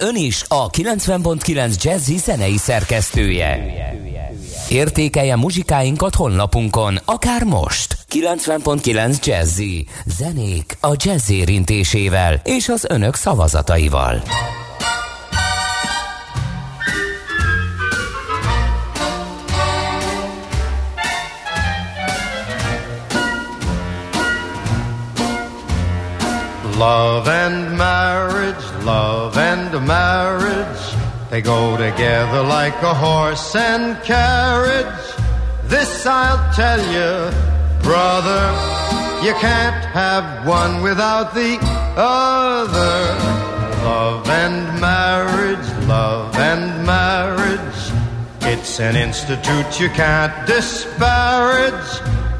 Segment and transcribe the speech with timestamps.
[0.00, 3.58] Ön is a 90.9 Jazzy zenei szerkesztője.
[4.68, 7.96] Értékelje muzsikáinkat honlapunkon, akár most.
[8.10, 9.86] 90.9 Jazzy.
[10.04, 14.22] Zenék a jazz érintésével és az önök szavazataival.
[26.78, 30.84] Love and marriage, love and marriage,
[31.28, 35.04] they go together like a horse and carriage.
[35.64, 37.12] This I'll tell you,
[37.82, 38.44] brother,
[39.26, 41.58] you can't have one without the
[41.96, 43.00] other.
[43.84, 47.80] Love and marriage, love and marriage,
[48.42, 51.90] it's an institute you can't disparage.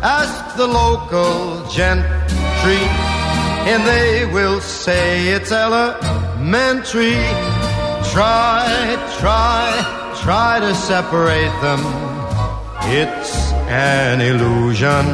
[0.00, 2.84] Ask the local gentry
[3.66, 6.25] and they will say it's elementary.
[6.38, 7.14] Mentry,
[8.12, 11.80] try, try, try to separate them.
[12.88, 15.04] It's an illusion.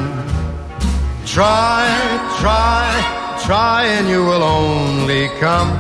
[1.25, 1.89] Try,
[2.41, 5.71] try, try, and you will only come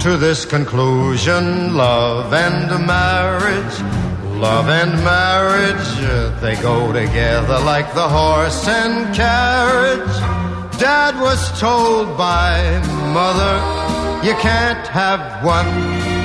[0.00, 1.74] to this conclusion.
[1.74, 3.80] Love and marriage,
[4.36, 10.51] love and marriage, they go together like the horse and carriage.
[10.82, 12.80] Dad was told by
[13.12, 13.54] mother,
[14.26, 15.68] you can't have one,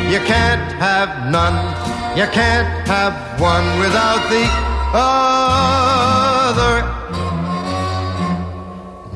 [0.10, 1.58] you can't have none,
[2.16, 4.46] you can't have one without the
[4.98, 6.76] other.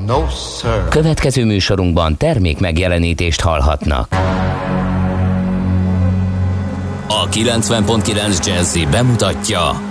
[0.06, 0.88] No, sir.
[0.90, 4.08] Következő műsorunkban termék megjelenítést hallhatnak.
[7.08, 9.91] A 90.9 Jazzy bemutatja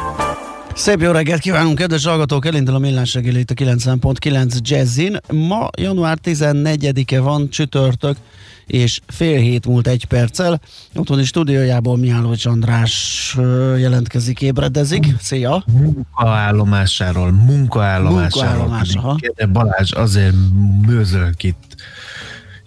[0.75, 2.45] Szép jó reggelt kívánunk, kedves hallgatók!
[2.45, 5.17] Elindul a millás reggeli itt a 90.9 Jazzin.
[5.31, 8.17] Ma január 14-e van, csütörtök,
[8.67, 10.61] és fél hét múlt egy perccel.
[10.95, 13.35] Otthoni stúdiójából Mihálovics András
[13.77, 15.05] jelentkezik, ébredezik.
[15.19, 15.63] Szia!
[15.67, 18.67] Munkaállomásáról, munkaállomásáról.
[18.67, 20.35] Munkaállomás, Balázs azért
[20.87, 21.75] mőzölök itt.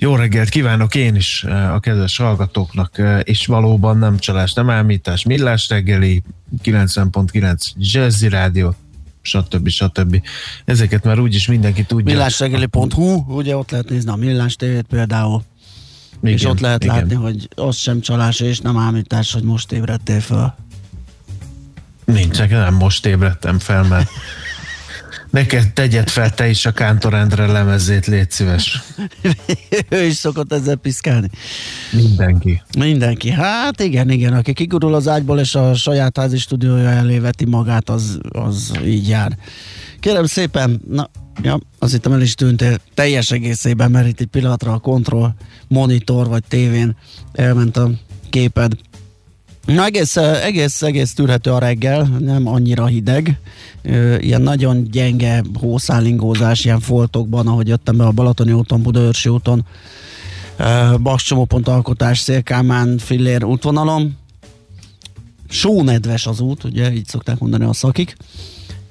[0.04, 5.68] Jó reggelt kívánok én is a kedves hallgatóknak, és valóban nem csalás, nem ámítás, millás
[5.68, 6.22] reggeli,
[6.64, 8.74] 90.9 Jazzy Rádió,
[9.22, 9.68] stb.
[9.68, 10.22] stb.
[10.64, 12.14] Ezeket már úgyis mindenki tudja.
[12.14, 15.42] Millásreggeli.hu, ugye ott lehet nézni a Millás tévét például.
[16.22, 16.96] Igen, és ott lehet igen.
[16.96, 20.54] látni, hogy az sem csalás és nem ámítás, hogy most ébredtél föl.
[22.04, 24.10] Nincs, nem most ébredtem fel, mert
[25.34, 28.82] neked tegyed fel te is a Kántorendre lemezét, légy szíves.
[29.88, 31.30] ő is szokott ezzel piszkálni.
[31.92, 32.62] Mindenki.
[32.78, 33.30] Mindenki.
[33.30, 37.90] Hát igen, igen, aki kigurul az ágyból és a saját házi stúdiója elé veti magát,
[37.90, 39.38] az, az így jár.
[40.00, 41.10] Kérem szépen, na,
[41.42, 45.32] ja, azt hittem el is tűntél teljes egészében, mert itt egy pillanatra a kontroll
[45.68, 46.96] monitor vagy tévén
[47.32, 47.90] elment a
[48.30, 48.72] képed.
[49.64, 53.38] Na egész, egész, egész tűrhető a reggel, nem annyira hideg,
[54.18, 59.66] ilyen nagyon gyenge hószálingózás, ilyen foltokban, ahogy jöttem be a Balatoni úton, Budaörsi úton,
[61.02, 64.16] Bascsomópont alkotás, Szélkámán, Fillér útvonalon.
[65.48, 68.16] Sónedves az út, ugye így szokták mondani a szakik,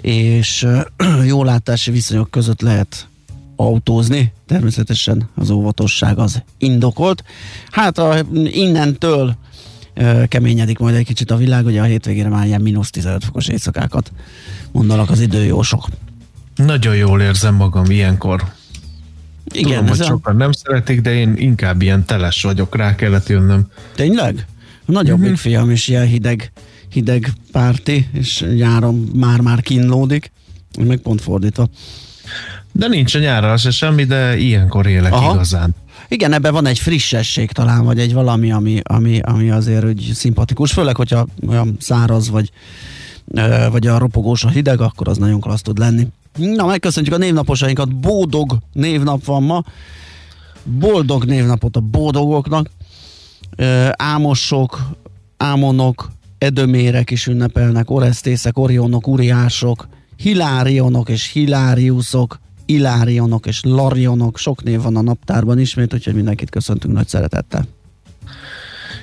[0.01, 0.67] és
[1.31, 3.07] jó látási viszonyok között lehet
[3.55, 7.23] autózni, természetesen az óvatosság az indokolt.
[7.71, 9.35] Hát a, innentől
[10.27, 14.11] keményedik majd egy kicsit a világ, ugye a hétvégére már ilyen mínusz 15 fokos éjszakákat
[14.71, 15.87] mondanak az időjósok.
[16.55, 18.43] Nagyon jól érzem magam ilyenkor.
[19.53, 20.03] Igen, Tudom, hogy a...
[20.03, 23.67] sokan nem szeretik, de én inkább ilyen teles vagyok, rá kellett jönnöm.
[23.95, 24.45] Tényleg?
[24.85, 25.33] A nagyobbik mm-hmm.
[25.33, 26.51] fiam is ilyen hideg,
[26.89, 30.31] hideg párti, és nyáron már-már kínlódik,
[30.79, 31.69] meg pont fordítva.
[32.71, 35.33] De nincs a nyárra se semmi, de ilyenkor élek Aha.
[35.33, 35.75] igazán.
[36.13, 40.71] Igen, ebben van egy frissesség talán, vagy egy valami, ami, ami, ami azért úgy szimpatikus,
[40.71, 42.51] főleg, hogyha olyan száraz, vagy,
[43.71, 46.07] vagy a ropogós a hideg, akkor az nagyon klassz tud lenni.
[46.38, 49.63] Na, megköszöntjük a névnaposainkat, Bódog névnap van ma,
[50.63, 52.69] boldog névnapot a boldogoknak,
[53.92, 54.81] Ámosok,
[55.38, 59.88] Ámonok, Edömérek is ünnepelnek, Oresztészek, Orionok, Uriások,
[60.18, 66.94] Hilárionok és Hiláriuszok, Ilárionok és Larionok, sok név van a naptárban ismét, úgyhogy mindenkit köszöntünk
[66.94, 67.68] nagy szeretettel.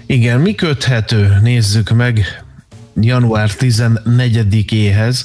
[0.07, 1.39] Igen, mi köthető?
[1.43, 2.45] Nézzük meg
[2.95, 5.21] január 14-éhez.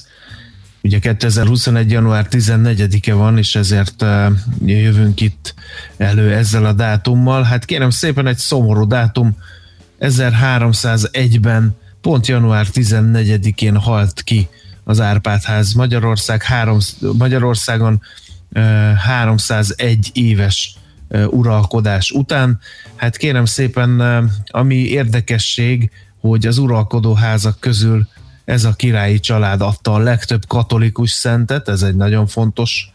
[0.81, 1.91] Ugye 2021.
[1.91, 4.31] január 14-e van, és ezért uh,
[4.65, 5.53] jövünk itt
[5.97, 7.43] elő ezzel a dátummal.
[7.43, 9.37] Hát kérem szépen egy szomorú dátum,
[9.99, 14.47] 1301-ben pont január 14-én halt ki
[14.83, 16.77] az Árpádház Magyarország három,
[17.17, 18.01] Magyarországon
[18.97, 20.75] 301 éves
[21.29, 22.59] uralkodás után.
[22.95, 24.01] Hát kérem szépen,
[24.47, 28.07] ami érdekesség, hogy az uralkodó házak közül
[28.45, 32.89] ez a királyi család adta a legtöbb katolikus szentet, ez egy nagyon fontos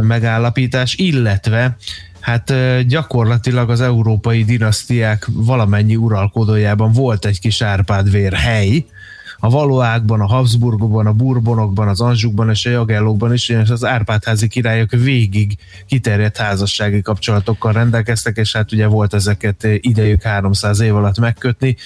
[0.00, 1.76] megállapítás, illetve
[2.20, 2.54] hát
[2.86, 8.84] gyakorlatilag az európai dinasztiák valamennyi uralkodójában volt egy kis Árpádvér hely,
[9.40, 14.48] a Valóákban, a Habsburgokban, a Bourbonokban, az Anzsukban és a Jagellókban is, és az Árpádházi
[14.48, 15.56] királyok végig
[15.86, 21.76] kiterjedt házassági kapcsolatokkal rendelkeztek, és hát ugye volt ezeket idejük 300 év alatt megkötni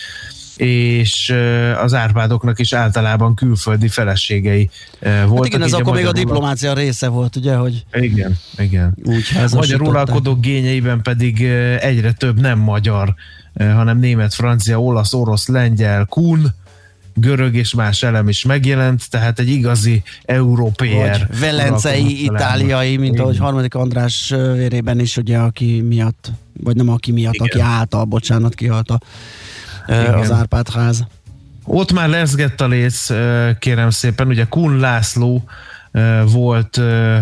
[0.56, 1.34] és
[1.82, 4.70] az Árpádoknak is általában külföldi feleségei
[5.00, 5.36] voltak.
[5.36, 8.96] Hát igen, ez akkor még a diplomácia része volt, ugye, hogy igen, igen.
[9.04, 11.42] Úgy a magyar uralkodók gényeiben pedig
[11.80, 13.14] egyre több nem magyar,
[13.58, 16.54] hanem német, francia, olasz, orosz, lengyel, kun,
[17.14, 21.26] görög és más elem is megjelent, tehát egy igazi európér.
[21.40, 27.34] Velencei, itáliai, mint ahogy harmadik András vérében is, ugye, aki miatt, vagy nem aki miatt,
[27.34, 27.46] Igen.
[27.46, 29.00] aki által, bocsánat, kihalt a,
[30.20, 31.06] az Árpád ház.
[31.64, 33.06] Ott már leszgett a léc,
[33.58, 35.44] kérem szépen, ugye Kun László
[36.24, 36.76] volt,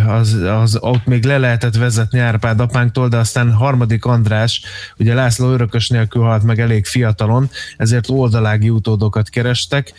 [0.07, 4.63] az, az, ott még le lehetett vezetni Árpád apánktól, de aztán harmadik András,
[4.99, 9.93] ugye László örökös nélkül halt meg elég fiatalon, ezért oldalági utódokat kerestek,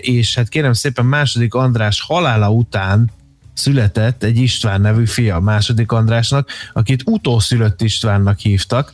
[0.00, 3.10] és hát kérem szépen második András halála után
[3.54, 8.92] született egy István nevű fia második Andrásnak, akit utószülött Istvánnak hívtak,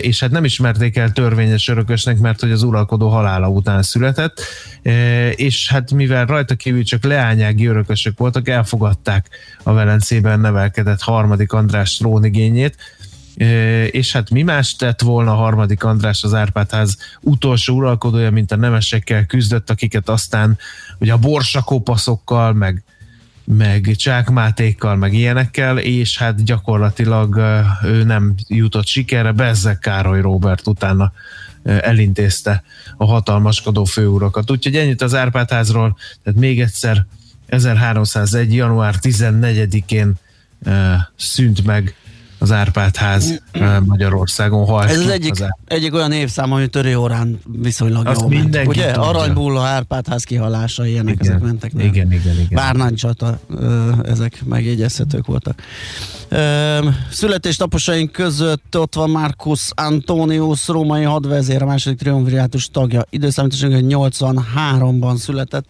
[0.00, 4.40] és hát nem ismerték el törvényes örökösnek, mert hogy az uralkodó halála után született,
[5.34, 9.28] és hát mivel rajta kívül csak leányági örökösök voltak, elfogadták
[9.62, 12.76] a Velencében nevelkedett harmadik András trónigényét,
[13.90, 18.56] és hát mi más tett volna a harmadik András az Árpádház utolsó uralkodója, mint a
[18.56, 20.58] nemesekkel küzdött, akiket aztán
[20.98, 22.82] ugye a borsakópaszokkal, meg
[23.56, 27.36] meg csákmátékkal, meg ilyenekkel, és hát gyakorlatilag
[27.84, 31.12] ő nem jutott sikerre, Bezzek Károly Robert utána
[31.64, 32.62] elintézte
[32.96, 34.50] a hatalmaskodó főurakat.
[34.50, 37.06] Úgyhogy ennyit az Árpádházról, tehát még egyszer
[37.46, 38.54] 1301.
[38.54, 40.12] január 14-én
[41.16, 41.94] szűnt meg
[42.38, 43.42] az Árpád ház
[43.84, 44.90] Magyarországon halt.
[44.90, 48.66] Ez az egyik, az egyik olyan évszám, ami törő órán viszonylag Azt jó ment.
[48.66, 48.90] Ugye?
[48.90, 51.72] Aranybulla, Árpád ház kihalása, ilyenek igen, ezek mentek.
[51.72, 51.86] Nem?
[51.86, 52.48] Igen, igen, igen.
[52.50, 53.38] Várnány csata,
[54.02, 55.62] ezek megjegyezhetők voltak.
[57.10, 63.04] Születésnaposaink között ott van Marcus Antonius, római hadvezér, a második triumvirátus tagja.
[63.10, 65.66] Időszámításon 83-ban született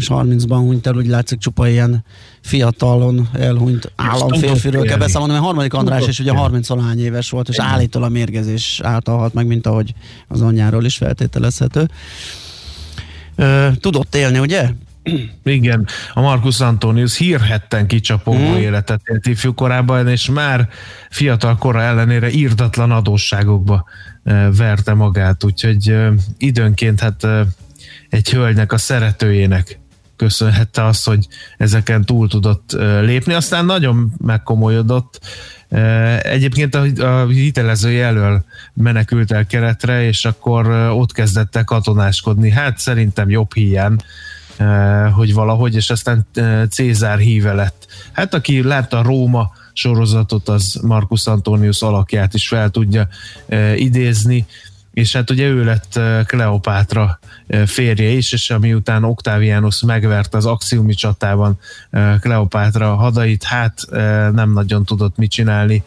[0.00, 2.04] és 30-ban hunyt el, úgy látszik csupa ilyen
[2.40, 7.58] fiatalon elhunyt államférfiről kell beszámolni, mert harmadik András is ugye 30 lány éves volt, és
[7.58, 9.94] állítólag mérgezés által halt meg, mint ahogy
[10.28, 11.88] az anyjáról is feltételezhető.
[13.80, 14.70] Tudott élni, ugye?
[15.44, 18.54] Igen, a Marcus Antonius hírhetten kicsapó mm.
[18.54, 20.68] életet élt ifjú korában, és már
[21.10, 23.84] fiatal kora ellenére írdatlan adósságokba
[24.56, 25.96] verte magát, úgyhogy
[26.38, 27.26] időnként hát
[28.08, 29.79] egy hölgynek, a szeretőjének
[30.20, 33.32] köszönhette azt, hogy ezeken túl tudott lépni.
[33.32, 35.20] Aztán nagyon megkomolyodott.
[36.22, 42.50] Egyébként a, hitelező jelöl menekült el keretre, és akkor ott kezdett el katonáskodni.
[42.50, 43.96] Hát szerintem jobb hiány,
[45.12, 46.26] hogy valahogy, és aztán
[46.70, 47.86] Cézár híve lett.
[48.12, 53.08] Hát aki látta a Róma sorozatot, az Marcus Antonius alakját is fel tudja
[53.76, 54.46] idézni
[54.92, 57.18] és hát ugye ő lett Kleopátra
[57.66, 61.58] férje is, és amiután Octavianus megvert az axiumi csatában
[62.20, 63.80] Kleopátra hadait, hát
[64.32, 65.82] nem nagyon tudott mit csinálni,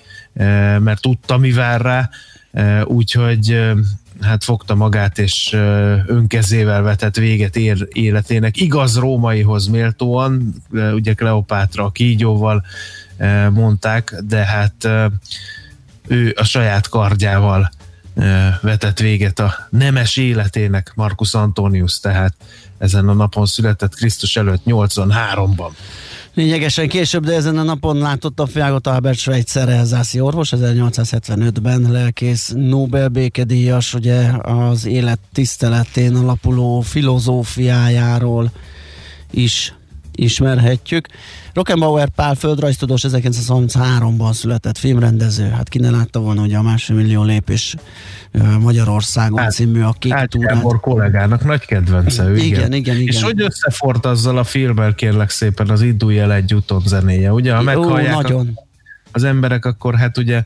[0.80, 2.10] mert tudta, mi vár rá,
[2.84, 3.72] úgyhogy
[4.22, 5.54] hát fogta magát, és
[6.08, 7.56] önkezével vetett véget
[7.92, 8.58] életének.
[8.58, 10.54] Igaz rómaihoz méltóan,
[10.94, 12.64] ugye Kleopátra kígyóval
[13.50, 14.90] mondták, de hát
[16.08, 17.72] ő a saját kardjával
[18.62, 22.34] vetett véget a nemes életének Marcus Antonius, tehát
[22.78, 25.70] ezen a napon született Krisztus előtt 83-ban.
[26.34, 32.54] Lényegesen később, de ezen a napon látott a Fiagot Albert Schweitzer elzászi orvos, 1875-ben lelkész
[32.56, 38.52] Nobel békedíjas, ugye az élet tiszteletén alapuló filozófiájáról
[39.32, 39.74] is
[40.16, 41.08] ismerhetjük.
[41.54, 45.50] Rockenbauer Pál földrajztudós 1933-ban született filmrendező.
[45.50, 47.76] Hát ki ne látta volna, hogy a másfél millió lépés
[48.60, 50.62] Magyarországon hát, című a kék hát túrán.
[50.62, 52.46] kollégának nagy kedvence ő, igen.
[52.46, 53.08] Igen, igen, igen.
[53.08, 57.54] És hogy összefort azzal a filmmel kérlek szépen az Indulj el egy úton zenéje, ugye?
[57.54, 58.60] Ha meghallják nagyon.
[59.12, 60.44] az emberek, akkor hát ugye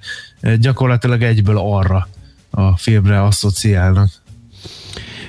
[0.60, 2.08] gyakorlatilag egyből arra
[2.50, 4.10] a filmre asszociálnak.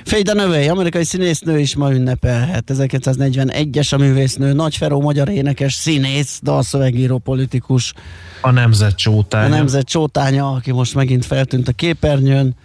[0.09, 2.71] Faye Dunaway, amerikai színésznő is ma ünnepelhet.
[2.73, 7.93] 1941-es a művésznő, Nagy Feró magyar énekes, színész, dalszövegíró, politikus.
[8.41, 9.45] A nemzet csótánya.
[9.45, 12.55] A nemzet csótánya, aki most megint feltűnt a képernyőn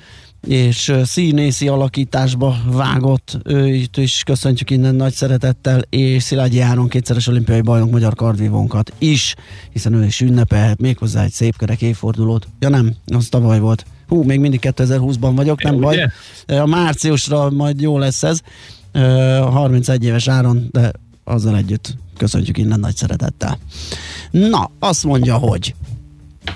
[0.47, 7.61] és színészi alakításba vágott, őt is köszöntjük innen nagy szeretettel, és Szilágyi Áron kétszeres olimpiai
[7.61, 9.35] bajnok magyar kardvívónkat is,
[9.73, 12.49] hiszen ő is ünnepelhet méghozzá egy szép kerek évfordulót.
[12.59, 13.85] Ja nem, az tavaly volt.
[14.15, 16.11] Hú, még mindig 2020-ban vagyok, nem baj.
[16.47, 18.41] A márciusra majd jó lesz ez.
[19.43, 20.93] 31 éves áron, de
[21.25, 23.59] azzal együtt köszöntjük innen nagy szeretettel.
[24.31, 25.75] Na, azt mondja, hogy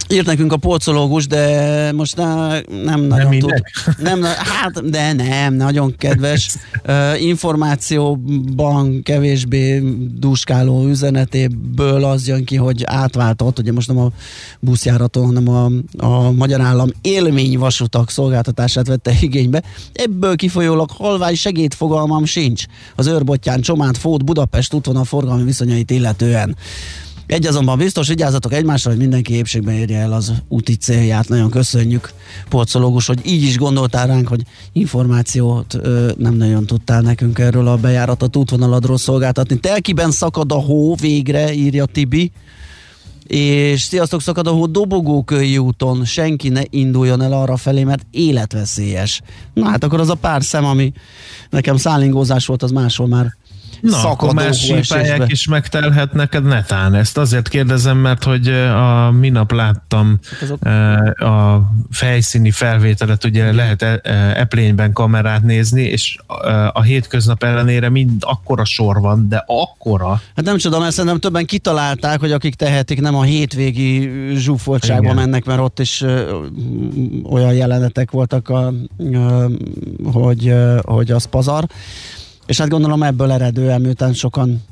[0.09, 3.63] Írt nekünk a polcológus, de most ne, nem nagyon nem tud.
[3.99, 6.51] Nem, hát, de nem, nagyon kedves.
[6.89, 9.83] Uh, információban kevésbé
[10.19, 14.11] duskáló üzenetéből az jön ki, hogy átváltott, ugye most nem a
[14.61, 15.71] buszjáraton, hanem a,
[16.07, 19.63] a Magyar Állam élményvasutak szolgáltatását vette igénybe.
[19.93, 22.65] Ebből kifolyólag halvány segédfogalmam sincs.
[22.97, 26.57] Az őrbottyán Csomát, Fót, Budapest útvonal forgalmi viszonyait illetően.
[27.29, 31.29] Egy azonban biztos, vigyázzatok egymásra, hogy mindenki épségben érje el az úti célját.
[31.29, 32.13] Nagyon köszönjük,
[32.49, 34.43] porcológus, hogy így is gondoltál ránk, hogy
[34.73, 39.59] információt ö, nem nagyon tudtál nekünk erről a bejáratot útvonaladról szolgáltatni.
[39.59, 42.33] Telkiben szakad a hó végre, írja Tibi
[43.27, 49.21] és sziasztok szakad a hó Dobogókői úton, senki ne induljon el arra felé, mert életveszélyes.
[49.55, 50.93] Na hát akkor az a pár szem, ami
[51.51, 53.37] nekem szállingózás volt, az máshol már
[53.81, 56.95] Na, akkor más sípályák is megtelhet neked netán.
[56.95, 60.65] Ezt azért kérdezem, mert hogy a minap láttam Azok...
[61.21, 63.83] a fejszíni felvételet, ugye lehet
[64.35, 66.19] eplényben kamerát nézni, és
[66.73, 70.21] a hétköznap ellenére mind akkora sor van, de akkora.
[70.37, 75.45] Hát nem csodom, mert szerintem többen kitalálták, hogy akik tehetik, nem a hétvégi zsúfoltságba mennek,
[75.45, 76.05] mert ott is
[77.31, 78.73] olyan jelenetek voltak, a,
[80.13, 81.67] hogy, hogy az pazar.
[82.49, 84.65] És hát gondolom ebből eredően, miután sokan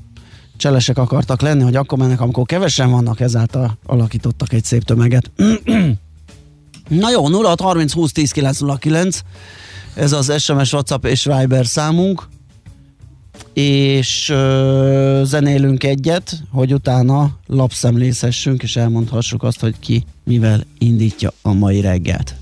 [0.57, 5.31] cselesek akartak lenni, hogy akkor mennek, amikor kevesen vannak, ezáltal alakítottak egy szép tömeget.
[6.89, 9.21] Na jó, 06 30 20 10 909
[9.95, 12.29] ez az SMS, WhatsApp és Viber számunk
[13.53, 21.53] és ö, zenélünk egyet, hogy utána lapszemlészhessünk, és elmondhassuk azt, hogy ki mivel indítja a
[21.53, 22.35] mai reggelt.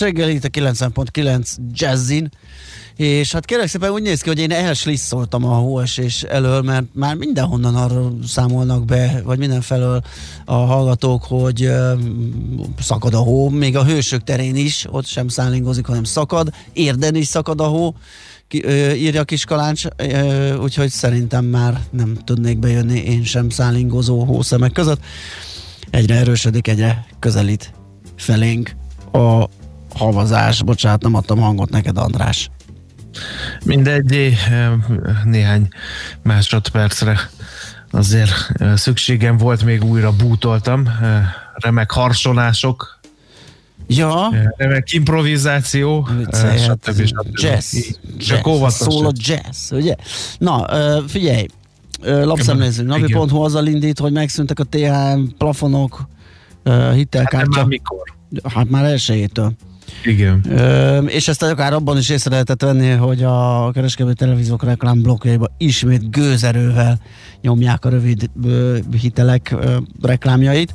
[0.00, 2.30] Millás reggel itt a 90.9 Jazzin,
[2.96, 7.14] és hát kérlek szépen úgy néz ki, hogy én elslisszoltam a hóesés elől, mert már
[7.14, 10.02] mindenhonnan arról számolnak be, vagy mindenfelől
[10.44, 12.00] a hallgatók, hogy uh,
[12.80, 17.26] szakad a hó, még a hősök terén is, ott sem szállingozik, hanem szakad, érden is
[17.26, 17.94] szakad a hó,
[18.48, 24.24] ki, ö, írja kis kalács, ö, úgyhogy szerintem már nem tudnék bejönni én sem szállingozó
[24.24, 25.00] hószemek között.
[25.90, 27.72] Egyre erősödik, egyre közelít
[28.16, 28.74] felénk
[29.12, 29.48] a
[29.94, 30.62] havazás.
[30.62, 32.50] Bocsánat, nem adtam hangot neked, András.
[33.64, 34.36] Mindegy,
[35.24, 35.68] néhány
[36.22, 37.18] másodpercre
[37.90, 40.88] azért szükségem volt, még újra bútoltam.
[41.54, 43.00] Remek harsonások,
[43.86, 44.32] Ja.
[44.56, 46.08] Remek improvizáció,
[46.56, 47.10] stb.
[47.32, 47.76] Jazz.
[48.18, 48.74] Csak jazz.
[48.74, 49.94] Szól a jazz, ugye?
[50.38, 50.66] Na,
[51.06, 51.46] figyelj,
[52.02, 52.88] lapszemlézünk.
[52.88, 56.08] Napi.hu azzal indít, hogy megszűntek a THM plafonok,
[56.94, 57.36] hitelkártya.
[57.36, 58.14] Hát már mikor?
[58.54, 59.52] Hát már elsőjétől.
[60.04, 60.44] Igen.
[60.48, 66.10] Ö, és ezt akár abban is észre lehetett venni, hogy a kereskedő televíziók reklámblokkjaiba ismét
[66.10, 67.00] gőzerővel
[67.40, 70.74] nyomják a rövid ö, hitelek ö, reklámjait.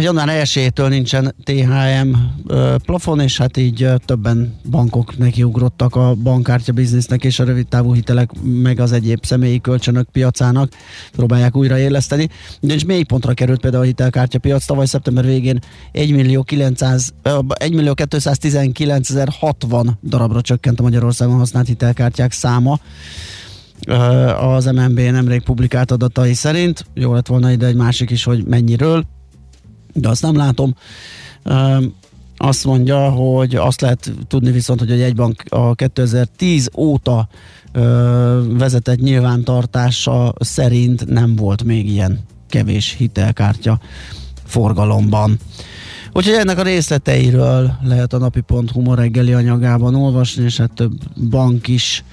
[0.00, 6.72] Január 1-től nincsen THM uh, plafon, és hát így uh, többen bankok nekiugrottak a bankkártya
[6.72, 10.72] biznisznek és a rövid távú hitelek, meg az egyéb személyi kölcsönök piacának
[11.12, 12.28] próbálják újraéleszteni.
[12.60, 15.58] Ugyanis mély pontra került például a hitelkártya piac, tavaly szeptember végén
[15.92, 17.12] 1 millió, 900,
[17.48, 22.78] 1 millió 219.060 darabra csökkent a Magyarországon használt hitelkártyák száma
[24.40, 26.84] az MNB nemrég publikált adatai szerint.
[26.94, 29.04] Jó lett volna ide egy másik is, hogy mennyiről
[30.00, 30.74] de azt nem látom.
[32.36, 37.28] Azt mondja, hogy azt lehet tudni viszont, hogy a jegybank a 2010 óta
[38.48, 43.80] vezetett nyilvántartása szerint nem volt még ilyen kevés hitelkártya
[44.44, 45.38] forgalomban.
[46.12, 50.92] Úgyhogy ennek a részleteiről lehet a napi.hu reggeli anyagában olvasni, és hát több
[51.28, 52.04] bank is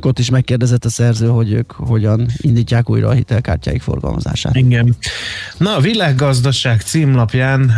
[0.00, 4.56] ott is megkérdezett a szerző, hogy ők hogyan indítják újra a hitelkártyáik forgalmazását.
[4.56, 4.96] Igen.
[5.58, 7.70] Na, a világgazdaság címlapján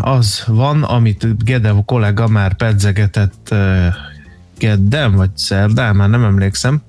[0.00, 3.54] az van, amit Gedev kollega már pedzegetett
[4.58, 6.82] kedden, vagy szerdán, már nem emlékszem,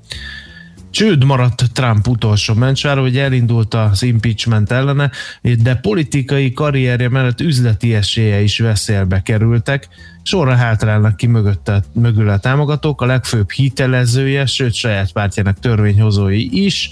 [0.91, 7.93] Csőd maradt Trump utolsó mencsvára, hogy elindult az impeachment ellene, de politikai karrierje mellett üzleti
[7.93, 9.87] esélye is veszélybe kerültek.
[10.23, 16.89] Sorra hátrálnak ki mögötte, mögül a támogatók, a legfőbb hitelezője, sőt saját pártjának törvényhozói is.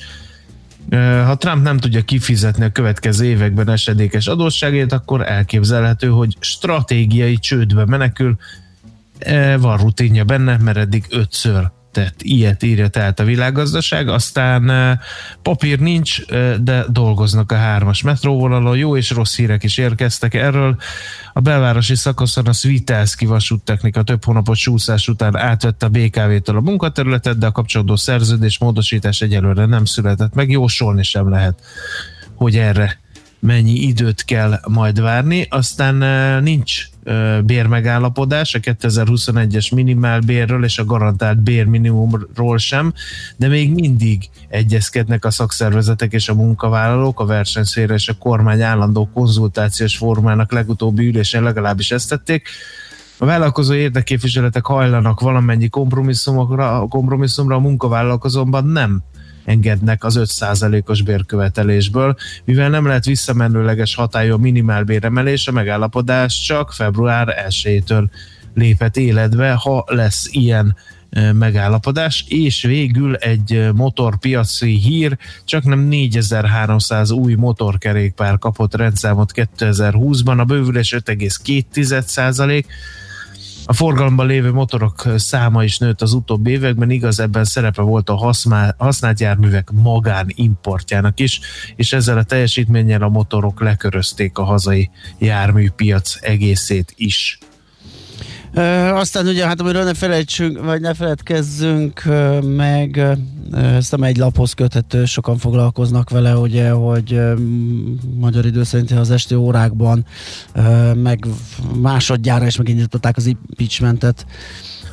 [1.26, 7.86] Ha Trump nem tudja kifizetni a következő években esedékes adósságét, akkor elképzelhető, hogy stratégiai csődbe
[7.86, 8.38] menekül.
[9.60, 15.00] Van rutinja benne, mert eddig ötször tett ilyet írja tehát a világgazdaság, aztán
[15.42, 16.26] papír nincs,
[16.62, 20.78] de dolgoznak a hármas metróvonalon, jó és rossz hírek is érkeztek erről.
[21.34, 27.38] A belvárosi szakaszon a Svitelszki vasúttechnika több hónapos csúszás után átvette a BKV-től a munkaterületet,
[27.38, 31.62] de a kapcsolódó szerződés módosítás egyelőre nem született meg, jósolni sem lehet,
[32.36, 33.00] hogy erre
[33.40, 35.48] mennyi időt kell majd várni.
[35.50, 35.96] Aztán
[36.44, 36.86] nincs
[37.46, 42.94] bérmegállapodás a 2021-es minimálbérről és a garantált bérminimumról sem,
[43.38, 49.10] de még mindig egyezkednek a szakszervezetek és a munkavállalók, a versenyszféra és a kormány állandó
[49.14, 52.48] konzultációs formának legutóbbi ülésén legalábbis ezt tették.
[53.18, 59.04] A vállalkozó érdekképviseletek hajlanak valamennyi kompromisszumokra, kompromisszumra a munkavállalkozóban nem
[59.50, 68.04] engednek az 5%-os bérkövetelésből, mivel nem lehet visszamenőleges hatályú minimálbéremelés, a megállapodás csak február 1-től
[68.54, 70.76] lépett életbe, ha lesz ilyen
[71.34, 80.44] megállapodás, és végül egy motorpiaci hír, csak nem 4300 új motorkerékpár kapott rendszámot 2020-ban, a
[80.44, 82.68] bővülés 5,2 százalék,
[83.70, 88.36] a forgalomban lévő motorok száma is nőtt az utóbbi években, igaz ebben szerepe volt a
[88.78, 91.40] használt járművek magánimportjának is,
[91.76, 97.38] és ezzel a teljesítménnyel a motorok lekörözték a hazai járműpiac egészét is.
[98.54, 102.04] Ö, aztán ugye, hát amiről ne felejtsünk, vagy ne feledkezzünk
[102.56, 103.18] meg,
[103.54, 107.22] ezt nem egy laphoz köthető, sokan foglalkoznak vele, ugye, hogy
[108.16, 110.06] magyar idő szerint az esti órákban
[110.94, 111.26] meg
[111.82, 114.26] másodjára is megindították az impeachmentet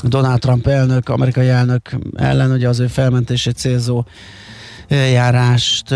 [0.03, 4.05] Donald Trump elnök, amerikai elnök ellen, ugye az ő felmentését célzó
[4.89, 5.95] eljárást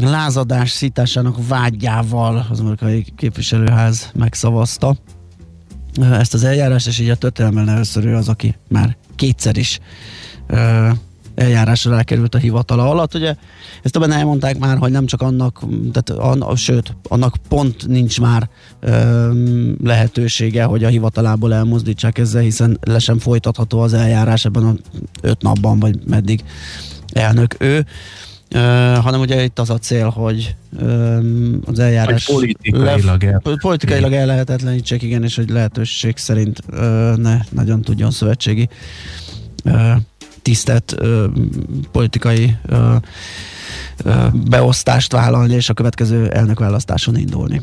[0.00, 4.96] lázadás szításának vágyával az amerikai képviselőház megszavazta
[6.02, 9.80] ezt az eljárást, és így a történelemben először ő az, aki már kétszer is
[10.46, 10.88] ö,
[11.34, 13.14] eljárásra elkerült a hivatala alatt.
[13.14, 13.34] Ugye
[13.82, 18.48] ezt többen elmondták már, hogy nem csak annak, tehát an, sőt, annak pont nincs már
[18.80, 24.74] ö, lehetősége, hogy a hivatalából elmozdítsák ezzel, hiszen le sem folytatható az eljárás ebben a
[25.20, 26.44] öt napban, vagy meddig
[27.12, 27.86] elnök ő.
[28.54, 28.60] Uh,
[28.96, 33.42] hanem ugye itt az a cél, hogy um, az eljárás hogy politikailag, el...
[33.60, 36.78] politikailag el lehetetlenítsék, igen, és hogy lehetőség szerint uh,
[37.16, 38.68] ne nagyon tudjon szövetségi
[39.64, 39.92] uh,
[40.42, 41.24] tisztet, uh,
[41.92, 42.94] politikai uh,
[44.04, 47.62] uh, beosztást vállalni, és a következő elnökválasztáson indulni.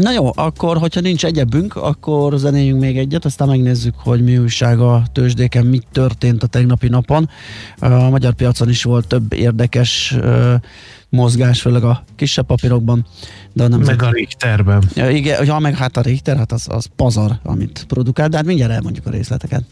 [0.00, 4.80] Na jó, akkor, hogyha nincs egyebünk, akkor zenéljünk még egyet, aztán megnézzük, hogy mi újság
[4.80, 7.28] a tőzsdéken, mi történt a tegnapi napon.
[7.78, 10.16] A magyar piacon is volt több érdekes
[11.08, 13.06] mozgás, főleg a kisebb papírokban.
[13.52, 13.96] De nemzet...
[13.96, 14.82] Meg a Richterben.
[14.94, 18.46] Ja, igen, ja, meg hát a Richter, hát az, az pazar, amit produkál, de hát
[18.46, 19.64] mindjárt elmondjuk a részleteket.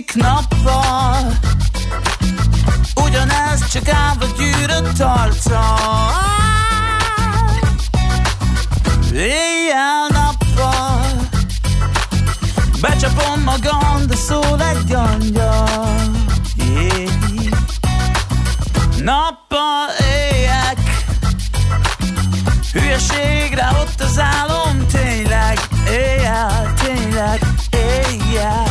[0.00, 1.32] Másik nappal.
[3.04, 5.76] Ugyanez csak állva gyűrött arca
[9.12, 11.00] Éjjel-nappal
[12.80, 16.00] Becsapom magam, de szól egy angyal.
[16.56, 17.10] Yeah.
[18.98, 20.78] Nappal éjek.
[22.72, 25.58] Hülyeségre ott az álom Tényleg,
[25.88, 28.69] éjjel, tényleg, éjjel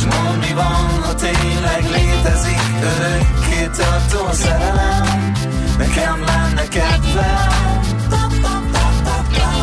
[0.00, 5.32] És mond mi van, ha tényleg létezik Örökké tartó szerelem.
[5.78, 7.80] Nekem lenne kedvem.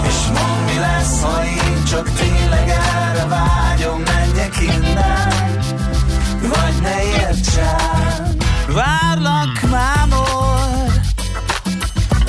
[0.07, 5.31] És mond mi lesz, ha én csak tényleg erre vágyom Menjek innen.
[6.41, 10.91] Vagy ne értsem Várlak mámor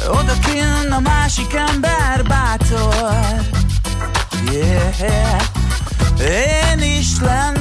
[0.09, 3.45] Oda kinn a másik ember bátor.
[4.53, 5.57] Yeah.
[6.21, 7.58] Én is lennék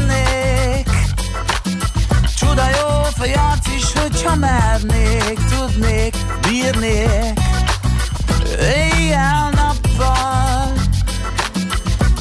[3.18, 7.40] jó fejarc is, hogyha mernék Tudnék, bírnék.
[8.60, 10.74] Éjjel-nappal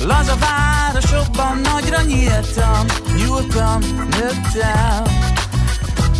[0.05, 3.81] Laza városokban nagyra nyíltam Nyúltam,
[4.11, 5.03] nőttem.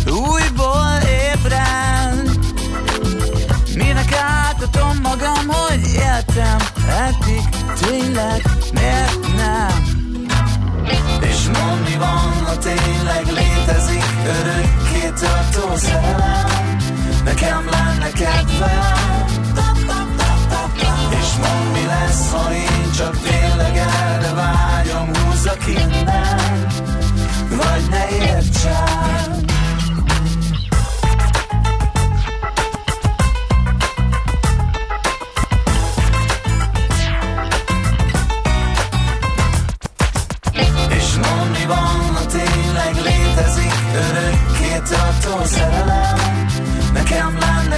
[0.05, 0.99] Újból
[1.33, 2.29] ébren.
[3.75, 6.57] Minek átadom magam, hogy éltem?
[6.87, 7.43] Eddig
[7.79, 8.41] tényleg
[8.73, 10.06] miért nem
[11.19, 16.77] És mondd van, ha tényleg létezik Örökké tartó szerelem
[17.23, 19.25] Nekem lenne kedvem.
[21.09, 26.67] És mondd mi lesz, ha én csak tényleg erre vágyom Húzzak innen
[27.49, 29.56] Vagy ne értsem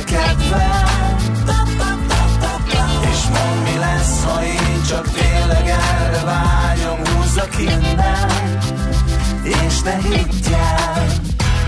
[0.05, 0.89] Kedvem
[3.11, 6.99] És mondd mi lesz, ha én csak tényleg erre vágyom?
[7.05, 8.29] Húzzak innen
[9.43, 11.07] És ne higgyel.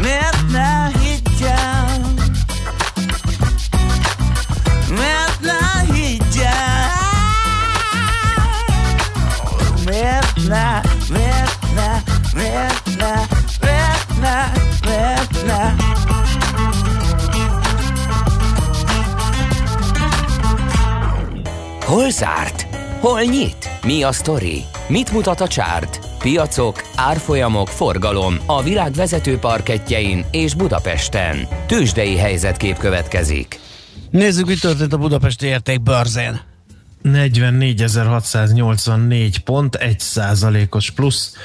[0.02, 2.00] Miért ne higgyel?
[4.90, 6.90] Miért ne higgyel?
[9.86, 12.02] Miért ne, miért ne,
[12.34, 12.71] miért
[21.92, 22.68] Hol zárt?
[23.00, 23.70] Hol nyit?
[23.86, 24.64] Mi a sztori?
[24.88, 26.00] Mit mutat a csárt?
[26.20, 31.48] Piacok, árfolyamok, forgalom a világ vezető parketjein és Budapesten.
[31.68, 33.60] Tősdei helyzetkép következik.
[34.10, 36.42] Nézzük, mi történt a budapesti értékbörzén.
[37.04, 41.36] 44.684 pont, 1 százalékos plusz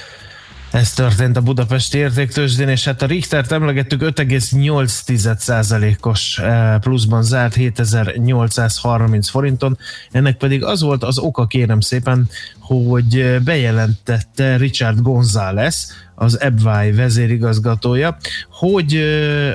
[0.71, 9.29] ez történt a Budapesti értéktősdén, és hát a Richtert emlegettük 5,8%-os eh, pluszban zárt 7830
[9.29, 9.79] forinton.
[10.11, 12.29] Ennek pedig az volt az oka, kérem szépen,
[12.61, 18.17] hogy bejelentette Richard González, az Ebvai vezérigazgatója,
[18.51, 19.55] hogy, eh,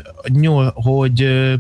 [0.74, 1.54] hogy, eh,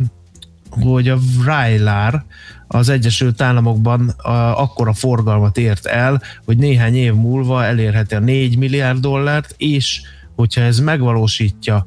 [0.69, 2.25] hogy a Rylar,
[2.73, 4.29] az Egyesült Államokban a,
[4.61, 10.01] akkora forgalmat ért el, hogy néhány év múlva elérheti a 4 milliárd dollárt, és
[10.35, 11.85] hogyha ez megvalósítja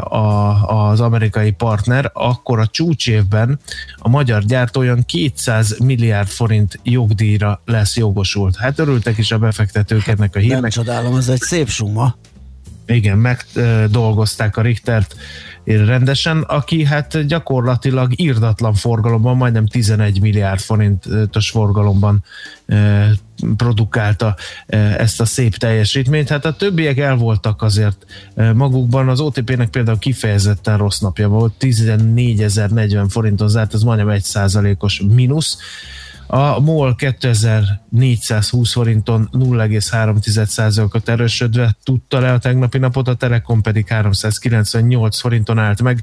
[0.00, 0.18] a,
[0.88, 3.58] az amerikai partner, akkor a csúcsévben
[3.96, 8.56] a magyar gyártó olyan 200 milliárd forint jogdíjra lesz jogosult.
[8.56, 10.60] Hát örültek is a befektetők ennek a hírnek.
[10.60, 12.16] Nem csodálom, ez egy szép suma.
[12.86, 15.16] Igen, megdolgozták a Richtert
[15.64, 22.24] rendesen, aki hát gyakorlatilag írdatlan forgalomban, majdnem 11 milliárd forintos forgalomban
[23.56, 24.36] produkálta
[24.98, 26.28] ezt a szép teljesítményt.
[26.28, 28.06] Hát a többiek el voltak azért
[28.54, 35.02] magukban, az OTP-nek például kifejezetten rossz napja volt, 14.040 forinton zárt, ez majdnem 1 os
[35.08, 35.58] mínusz.
[36.32, 45.20] A MOL 2420 forinton 0,3%-ot erősödve tudta le a tegnapi napot, a Telekom pedig 398
[45.20, 46.02] forinton állt meg,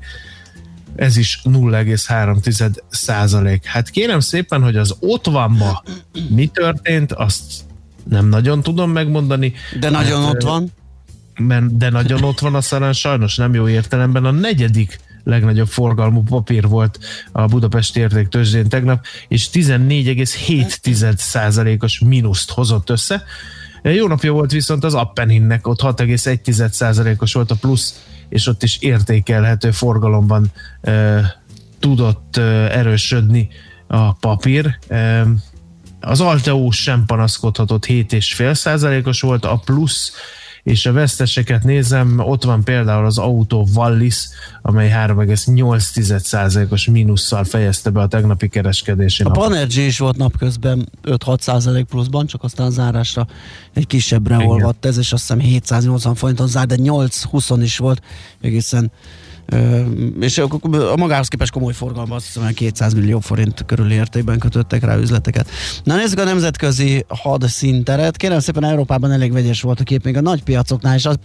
[0.96, 3.66] ez is 0,3 százalék.
[3.66, 5.84] Hát kérem szépen, hogy az ott vanba
[6.30, 7.54] mi történt, azt
[8.04, 9.54] nem nagyon tudom megmondani.
[9.80, 10.72] De nagyon hát, ott van.
[11.72, 17.00] De nagyon ott van, aztán sajnos nem jó értelemben a negyedik legnagyobb forgalmú papír volt
[17.32, 23.24] a Budapesti értéktőzsdén tegnap, és 14,7%-os mínuszt hozott össze.
[23.82, 29.72] Jó napja volt viszont az Appeninnek, ott 6,1%-os volt a plusz, és ott is értékelhető
[29.72, 31.22] forgalomban e,
[31.80, 32.42] tudott e,
[32.78, 33.50] erősödni
[33.88, 34.78] a papír.
[34.88, 35.28] E,
[36.00, 40.12] az Alteo sem panaszkodhatott 7,5%-os volt, a plusz
[40.68, 44.28] és a veszteseket nézem, ott van például az autó Wallis,
[44.62, 52.26] amely 3,8%-os mínusszal fejezte be a tegnapi kereskedési A Panergy is volt napközben 5-6% pluszban,
[52.26, 53.28] csak aztán zárásra
[53.74, 58.02] egy kisebbre olvadt ez, és azt hiszem 780 forinton zár, de 8-20 is volt
[58.42, 58.92] egészen
[60.20, 60.38] és
[60.72, 65.50] a magához képest komoly forgalomban azt hiszem, 200 millió forint körüli értékben kötöttek rá üzleteket.
[65.84, 68.18] Na nézzük a nemzetközi hadszínteret.
[68.18, 71.18] Kérem szépen Európában elég vegyes volt a kép, még a nagy piacoknál, és az,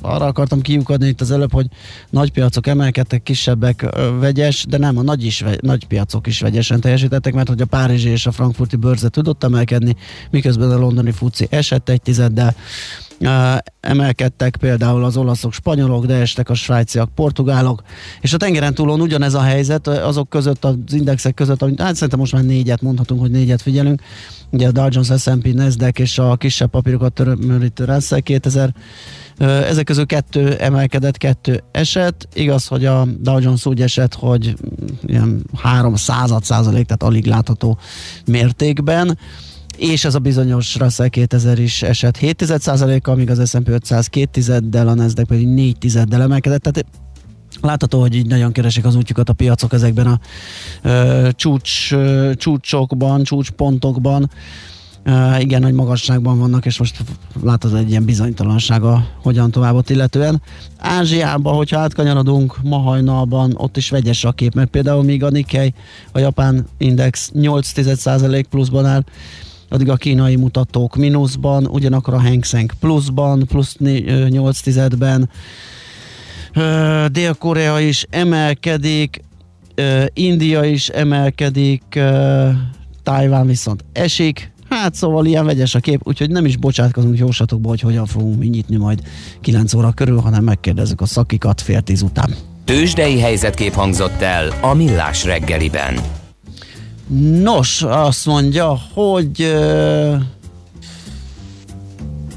[0.00, 1.66] arra akartam kiukadni itt az előbb, hogy
[2.10, 3.86] nagy piacok emelkedtek, kisebbek
[4.18, 8.08] vegyes, de nem, a nagy, is, nagy piacok is vegyesen teljesítettek, mert hogy a Párizsi
[8.08, 9.96] és a frankfurti bőrze tudott emelkedni,
[10.30, 12.54] miközben a londoni fuci esett egy tizeddel,
[13.80, 17.82] emelkedtek például az olaszok, spanyolok, de estek a svájciak, portugálok,
[18.20, 22.18] és a tengeren túlon ugyanez a helyzet, azok között, az indexek között, amit hát szerintem
[22.18, 24.02] most már négyet mondhatunk, hogy négyet figyelünk,
[24.50, 28.74] ugye a Dow Jones, S&P, Nasdaq és a kisebb papírokat törömörítő Russell 2000
[29.38, 32.28] ezek közül kettő emelkedett, kettő eset.
[32.34, 34.54] Igaz, hogy a Dow Jones úgy esett, hogy
[35.02, 37.78] ilyen 3 század százalék, tehát alig látható
[38.26, 39.18] mértékben
[39.80, 44.58] és ez a bizonyos Russell 2000 is esett 7 kal míg az S&P 500 2
[44.58, 45.76] del a Nasdaq pedig 4
[46.08, 46.86] del emelkedett, tehát
[47.60, 50.20] Látható, hogy így nagyon keresik az útjukat a piacok ezekben a
[50.82, 54.30] ö, csúcs, ö, csúcsokban, csúcspontokban.
[55.06, 57.04] Uh, igen, nagy magasságban vannak, és most
[57.42, 60.42] látod egy ilyen bizonytalansága, hogyan tovább ott illetően.
[60.78, 65.74] Ázsiában, hogyha átkanyarodunk ma hajnalban, ott is vegyes a kép, mert például még a Nikkei,
[66.12, 69.04] a japán index 8% pluszban áll,
[69.70, 73.76] addig a kínai mutatók mínuszban, ugyanakkor a Hang Seng pluszban, plusz
[74.28, 75.30] 8 tizedben,
[77.08, 79.22] Dél-Korea is emelkedik,
[80.14, 82.00] India is emelkedik,
[83.02, 87.80] Tájván viszont esik, Hát szóval ilyen vegyes a kép, úgyhogy nem is bocsátkozunk jósatokba, hogy
[87.80, 89.02] hogyan fogunk mi nyitni majd
[89.40, 92.34] 9 óra körül, hanem megkérdezzük a szakikat fél tíz után.
[92.64, 95.94] Tőzsdei helyzetkép hangzott el a Millás reggeliben.
[97.18, 99.54] Nos, azt mondja, hogy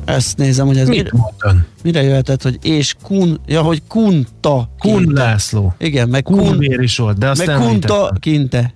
[0.05, 1.25] ezt nézem, hogy ez Mit mire,
[1.83, 4.69] mire jöhetett, hogy és kun, ja, hogy kunta.
[4.77, 5.73] Kun László.
[5.77, 8.73] Igen, meg kun, is volt, de azt meg kunta kinte.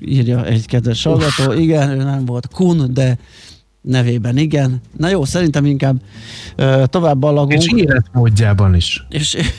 [0.00, 1.52] Írja egy kedves hallgató.
[1.52, 3.18] Igen, ő nem volt kun, de
[3.80, 4.80] nevében, igen.
[4.96, 6.02] Na jó, szerintem inkább
[6.58, 7.62] uh, tovább ballagunk.
[7.62, 9.06] És életmódjában is.
[9.08, 9.36] És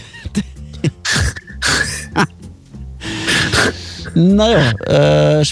[4.13, 4.57] Na jó,
[4.89, 5.45] uh,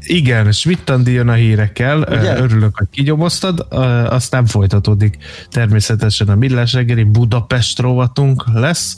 [0.00, 1.98] Igen, schmidt jön a hírekkel.
[1.98, 2.40] Ugye?
[2.40, 3.66] Örülök, hogy kigyomoztad.
[3.70, 5.16] Uh, aztán folytatódik
[5.50, 8.96] természetesen a Millás reggeli Budapest rovatunk lesz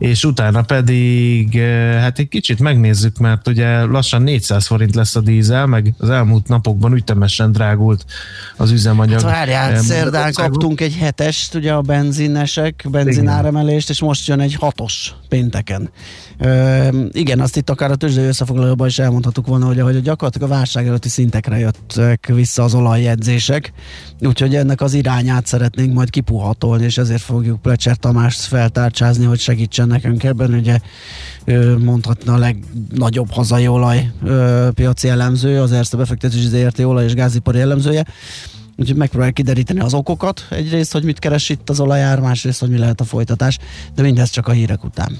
[0.00, 1.60] és utána pedig
[1.98, 6.48] hát egy kicsit megnézzük, mert ugye lassan 400 forint lesz a dízel, meg az elmúlt
[6.48, 8.04] napokban ütemesen drágult
[8.56, 9.20] az üzemanyag.
[9.20, 15.14] Hát várjál, szerdán kaptunk egy hetest, ugye a benzinesek, benzináremelést, és most jön egy hatos
[15.30, 15.90] pénteken.
[16.38, 20.54] Ö, igen, azt itt akár a tőzsdei összefoglalóban is elmondhatuk volna, hogy, hogy gyakorlatilag a
[20.54, 23.72] válság előtti szintekre jöttek vissza az olajjegyzések,
[24.20, 29.86] úgyhogy ennek az irányát szeretnénk majd kipuhatolni, és ezért fogjuk Plecser Tamást feltárcsázni, hogy segítsen
[29.86, 30.78] nekünk ebben, ugye
[31.78, 34.10] mondhatna a legnagyobb hazai olaj
[34.74, 36.78] piaci elemző, az Erste befektetési ZRT.
[36.78, 38.04] Olaj és gázipari elemzője
[38.80, 40.46] úgyhogy megpróbáljuk kideríteni az okokat.
[40.50, 43.58] Egyrészt, hogy mit keres itt az olajár, másrészt, hogy mi lehet a folytatás,
[43.94, 45.18] de mindez csak a hírek után.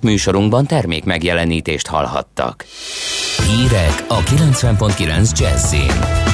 [0.00, 2.64] Műsorunkban termék megjelenítést hallhattak.
[3.48, 6.24] Hírek a 90.9 Jazzin.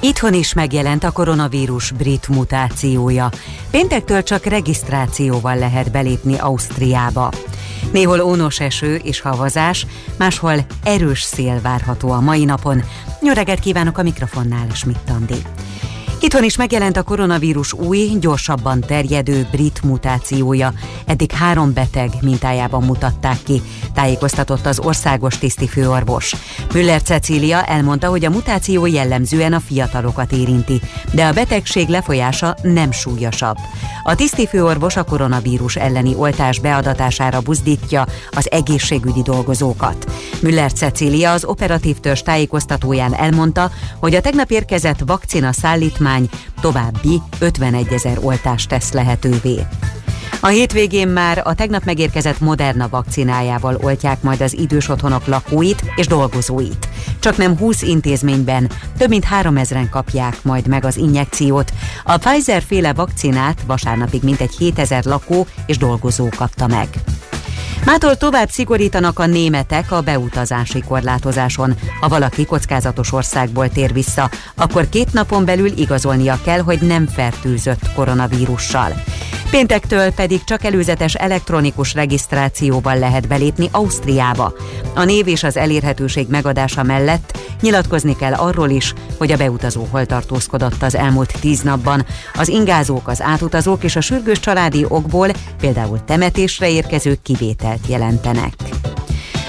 [0.00, 3.30] Itthon is megjelent a koronavírus brit mutációja.
[3.70, 7.30] Péntektől csak regisztrációval lehet belépni Ausztriába.
[7.92, 9.86] Néhol ónos eső és havazás,
[10.18, 12.82] máshol erős szél várható a mai napon.
[13.20, 15.42] Nyöreget kívánok a mikrofonnál, Schmidt Andi.
[16.24, 20.72] Itthon is megjelent a koronavírus új, gyorsabban terjedő brit mutációja.
[21.06, 23.62] Eddig három beteg mintájában mutatták ki,
[23.94, 26.34] tájékoztatott az országos tisztifőorvos.
[26.74, 30.80] Müller Cecília elmondta, hogy a mutáció jellemzően a fiatalokat érinti,
[31.12, 33.56] de a betegség lefolyása nem súlyosabb.
[34.02, 40.12] A tisztifőorvos a koronavírus elleni oltás beadatására buzdítja az egészségügyi dolgozókat.
[40.42, 43.70] Müller Cecília az operatív törzs tájékoztatóján elmondta,
[44.00, 46.28] hogy a tegnap érkezett vakcina szállítmány kormány
[46.60, 49.66] további 51 ezer oltást tesz lehetővé.
[50.40, 56.06] A hétvégén már a tegnap megérkezett Moderna vakcinájával oltják majd az idős otthonok lakóit és
[56.06, 56.88] dolgozóit.
[57.20, 61.72] Csak nem 20 intézményben több mint 3000-en kapják majd meg az injekciót.
[62.04, 66.88] A Pfizer féle vakcinát vasárnapig mintegy 7000 lakó és dolgozó kapta meg.
[67.92, 71.74] Mától tovább szigorítanak a németek a beutazási korlátozáson.
[72.00, 77.92] Ha valaki kockázatos országból tér vissza, akkor két napon belül igazolnia kell, hogy nem fertőzött
[77.94, 78.92] koronavírussal.
[79.52, 84.52] Péntektől pedig csak előzetes elektronikus regisztrációval lehet belépni Ausztriába.
[84.94, 90.06] A név és az elérhetőség megadása mellett nyilatkozni kell arról is, hogy a beutazó hol
[90.06, 92.06] tartózkodott az elmúlt tíz napban.
[92.34, 95.28] Az ingázók, az átutazók és a sürgős családi okból,
[95.60, 98.54] például temetésre érkezők kivételt jelentenek.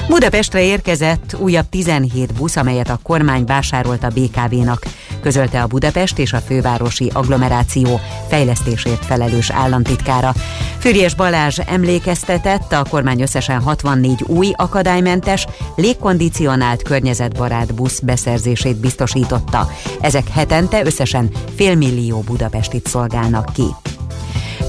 [0.07, 4.85] Budapestre érkezett újabb 17 busz, amelyet a kormány vásárolt a BKV-nak,
[5.23, 7.99] közölte a Budapest és a fővárosi agglomeráció
[8.29, 10.33] fejlesztésért felelős államtitkára.
[10.77, 19.67] Füriyes Balázs emlékeztetett, a kormány összesen 64 új akadálymentes, légkondicionált környezetbarát busz beszerzését biztosította.
[20.01, 23.67] Ezek hetente összesen félmillió Budapestit szolgálnak ki.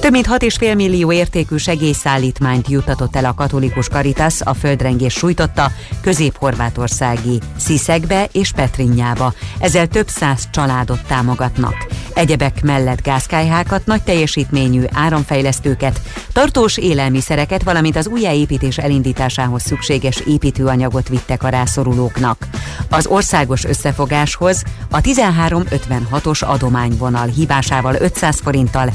[0.04, 7.40] Több mint 6,5 millió értékű segélyszállítmányt juttatott el a katolikus Karitas a földrengés sújtotta közép-horvátországi
[7.56, 9.32] Sziszegbe és Petrinyába.
[9.58, 11.86] Ezzel több száz családot támogatnak.
[12.14, 16.00] Egyebek mellett gázkályhákat, nagy teljesítményű áramfejlesztőket,
[16.32, 22.46] tartós élelmiszereket, valamint az újjáépítés elindításához szükséges építőanyagot vittek a rászorulóknak.
[22.90, 28.92] Az országos összefogáshoz a 1356-os adományvonal hívásával 500 forinttal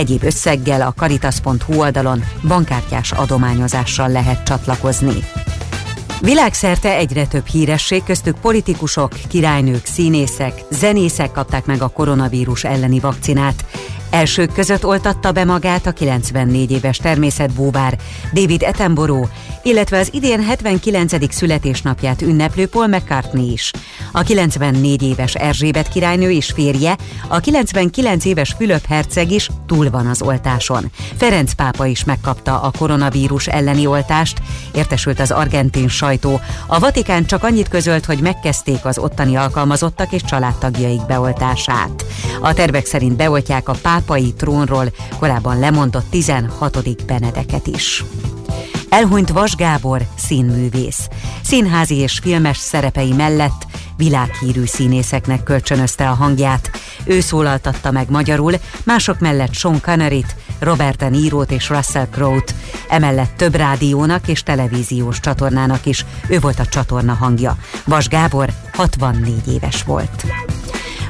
[0.00, 5.24] Egyéb összeggel a caritas.hu oldalon bankkártyás adományozással lehet csatlakozni.
[6.20, 13.64] Világszerte egyre több híresség, köztük politikusok, királynők, színészek, zenészek kapták meg a koronavírus elleni vakcinát.
[14.10, 17.98] Elsők között oltatta be magát a 94 éves természetbúvár
[18.32, 19.28] David Attenborough,
[19.62, 21.34] illetve az idén 79.
[21.34, 23.70] születésnapját ünneplő Paul McCartney is.
[24.12, 26.96] A 94 éves Erzsébet királynő és férje,
[27.28, 30.90] a 99 éves Fülöp herceg is túl van az oltáson.
[31.16, 34.42] Ferenc pápa is megkapta a koronavírus elleni oltást,
[34.74, 36.40] értesült az argentin sajtó.
[36.66, 42.04] A Vatikán csak annyit közölt, hogy megkezdték az ottani alkalmazottak és családtagjaik beoltását.
[42.40, 47.04] A tervek szerint beoltják a pápai trónról korábban lemondott 16.
[47.06, 48.04] Benedeket is.
[48.88, 51.08] Elhunyt Vas Gábor, színművész.
[51.42, 56.70] Színházi és filmes szerepei mellett világhírű színészeknek kölcsönözte a hangját.
[57.04, 58.52] Ő szólaltatta meg magyarul,
[58.84, 62.54] mások mellett Sean Connery-t, Robert De és Russell Crowe-t.
[62.88, 67.56] Emellett több rádiónak és televíziós csatornának is ő volt a csatorna hangja.
[67.84, 70.24] Vas Gábor 64 éves volt.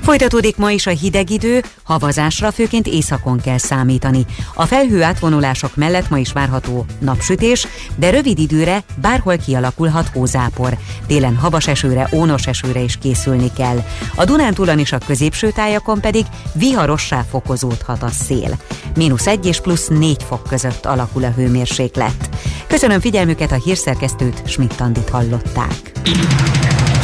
[0.02, 4.26] Folytatódik ma is a hideg idő, havazásra főként északon kell számítani.
[4.54, 10.76] A felhő átvonulások mellett ma is várható napsütés, de rövid időre bárhol kialakulhat hózápor.
[11.06, 13.82] Télen havas esőre, ónos esőre is készülni kell.
[14.14, 18.58] A Dunántúlon és a középső tájakon pedig viharossá fokozódhat a szél.
[18.96, 22.28] Mínusz 1 és plusz 4 fok között alakul a hőmérséklet.
[22.66, 25.92] Köszönöm figyelmüket a hírszerkesztőt, Schmidt-Tandit hallották.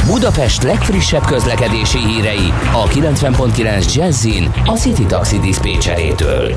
[0.07, 6.55] Budapest legfrissebb közlekedési hírei a 90.9 Jazzin a City Taxi Dispécsejétől.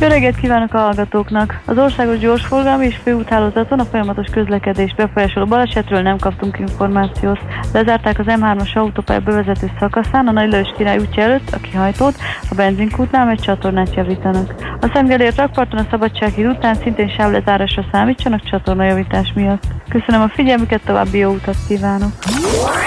[0.00, 1.60] Jó reggelt kívánok a hallgatóknak!
[1.64, 7.38] Az országos gyorsforgalmi és főúthálózaton a folyamatos közlekedés befolyásoló balesetről nem kaptunk információt.
[7.72, 12.16] Lezárták az M3-as autópálya bevezető szakaszán a Nagy Lajos Király útja előtt a kihajtót,
[12.50, 14.54] a benzinkútnál egy csatornát javítanak.
[14.80, 19.62] A Szentgelért rakparton a Szabadsághíd után szintén sávlezárásra számítsanak csatornajavítás miatt.
[19.88, 22.12] Köszönöm a figyelmüket, további jó utat kívánok!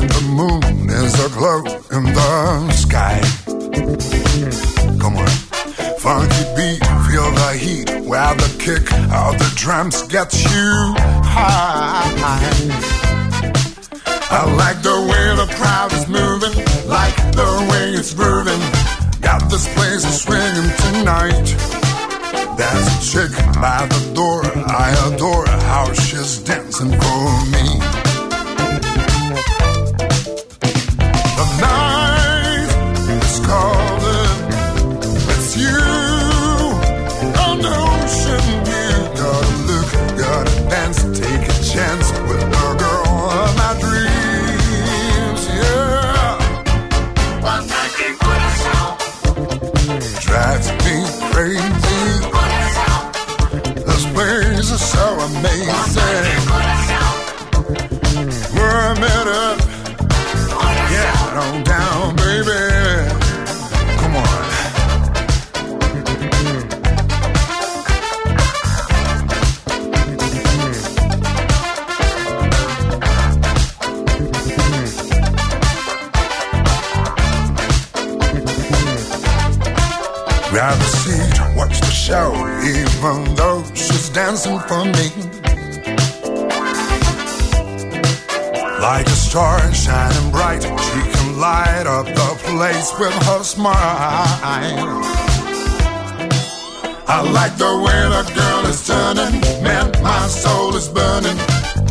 [0.00, 1.60] When the moon is aglow
[1.92, 3.20] in the sky.
[4.98, 5.28] Come on.
[5.98, 12.00] Funky beat, feel the heat where the kick of the drums gets you high.
[14.32, 16.56] I like the way the crowd is moving,
[16.88, 18.60] like the way it's moving.
[19.20, 21.46] Got this place swinging tonight.
[22.56, 28.00] There's a chick by the door, I adore how she's dancing for me.
[84.68, 85.06] For me.
[88.80, 93.74] Like a star shining bright, she can light up the place with her smile.
[97.06, 101.36] I like the way the girl is turning, man, my soul is burning.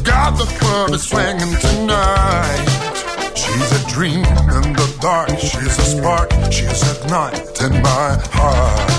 [0.04, 2.66] God, the club is swinging tonight.
[3.36, 4.26] She's a dream
[4.58, 8.99] in the dark, she's a spark, she's igniting my heart.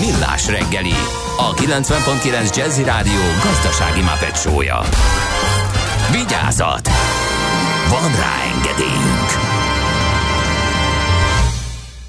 [0.00, 0.94] Millás reggeli,
[1.36, 4.80] a 90.9 Jazzy Rádió gazdasági mapetsója.
[6.12, 6.88] Vigyázat!
[7.90, 9.28] Van rá engedélyünk!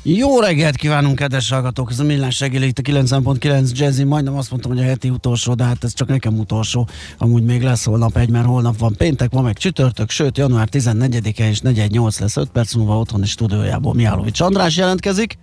[0.03, 1.91] Jó reggelt kívánunk, kedves hallgatók!
[1.91, 4.03] Ez a Millás reggeli itt a 90.9 Jazzy.
[4.03, 6.87] Majdnem azt mondtam, hogy a heti utolsó, de hát ez csak nekem utolsó.
[7.17, 11.49] Amúgy még lesz holnap egy, mert holnap van péntek, ma meg csütörtök, sőt január 14-e
[11.49, 15.37] és 418 lesz 5 perc múlva otthoni stúdiójából Mihálovics András jelentkezik.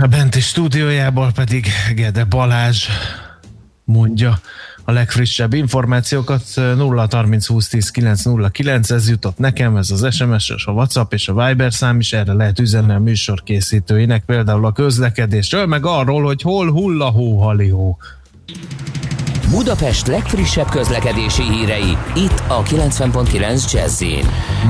[0.00, 2.86] A benti stúdiójából pedig Gede Balázs
[3.84, 4.38] mondja
[4.84, 10.66] a legfrissebb információkat 0 30 20 10 909, ez jutott nekem, ez az SMS, és
[10.66, 14.72] a WhatsApp és a Viber szám is, erre lehet üzenni a műsor készítőinek, például a
[14.72, 17.98] közlekedésről, meg arról, hogy hol hull a hó, halihó.
[19.50, 24.04] Budapest legfrissebb közlekedési hírei, itt a 90.9 jazz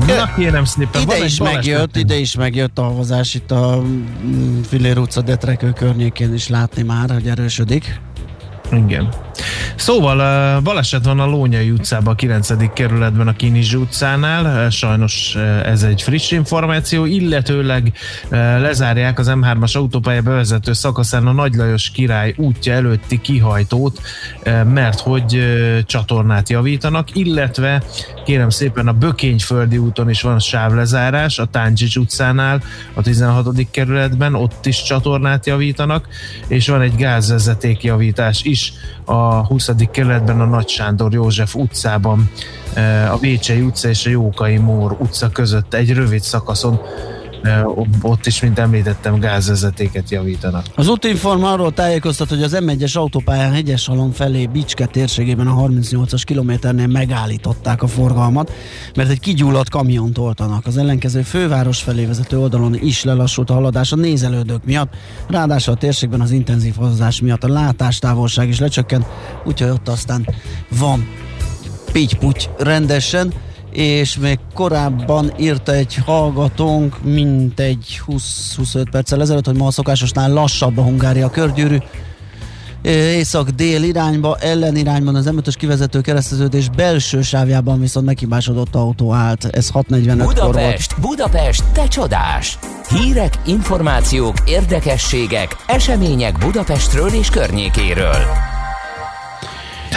[0.07, 4.97] Na kérem szépen, Ide is megjött, ide is megjött a havazás itt a mm, Fillér
[4.97, 7.99] utca Detrekő környékén is látni már, hogy erősödik.
[8.71, 9.09] Igen.
[9.75, 12.73] Szóval baleset van a Lónyai utcában, a 9.
[12.73, 14.69] kerületben a Kinizsi utcánál.
[14.69, 15.35] Sajnos
[15.65, 17.93] ez egy friss információ, illetőleg
[18.29, 24.01] lezárják az M3-as autópálya bevezető szakaszán a Nagy Lajos király útja előtti kihajtót,
[24.73, 25.43] mert hogy
[25.85, 27.83] csatornát javítanak, illetve
[28.25, 32.61] kérem szépen a Bökényföldi úton is van sávlezárás, a Táncsics utcánál,
[32.93, 33.71] a 16.
[33.71, 36.07] kerületben, ott is csatornát javítanak,
[36.47, 38.73] és van egy gázvezeték javítás is
[39.05, 39.69] a 20.
[39.91, 42.29] kerületben a Nagy Sándor József utcában,
[42.73, 46.81] eh, a Vécsei utca és a Jókai Mór utca között egy rövid szakaszon
[48.01, 50.65] ott is, mint említettem, gázvezetéket javítanak.
[50.75, 56.21] Az útinform arról tájékoztat, hogy az M1-es autópályán hegyes halom felé Bicske térségében a 38-as
[56.25, 58.51] kilométernél megállították a forgalmat,
[58.95, 60.65] mert egy kigyulladt kamiont oltanak.
[60.65, 64.95] Az ellenkező főváros felé vezető oldalon is lelassult a haladás a nézelődők miatt,
[65.27, 69.05] ráadásul a térségben az intenzív hozás miatt a látástávolság is lecsökkent,
[69.45, 70.27] úgyhogy ott aztán
[70.79, 71.07] van
[71.91, 73.33] pitty rendesen,
[73.71, 80.33] és még korábban írta egy hallgatónk, mint egy 20-25 perccel ezelőtt, hogy ma a szokásosnál
[80.33, 81.77] lassabb a Hungária körgyűrű,
[82.81, 89.45] észak-dél irányba, ellenirányban az m kivezető kereszteződés belső sávjában viszont meghibásodott autó állt.
[89.45, 90.35] Ez 6.45-kor volt.
[90.35, 92.59] Budapest, Budapest, te csodás!
[92.89, 98.48] Hírek, információk, érdekességek, események Budapestről és környékéről.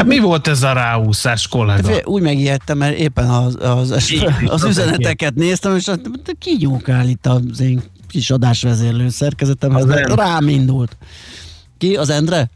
[0.02, 1.88] Hát mi volt ez a ráúszás, kollega?
[1.88, 4.12] Fé- Úgy megijedtem, mert éppen az, az, az,
[4.46, 6.00] az üzeneteket néztem, és azt-
[6.38, 10.14] kinyúkál itt az én kis adásvezérlő szerkezetemhez, Endre.
[10.14, 10.96] rám indult.
[11.78, 11.94] Ki?
[11.96, 12.50] Az Endre?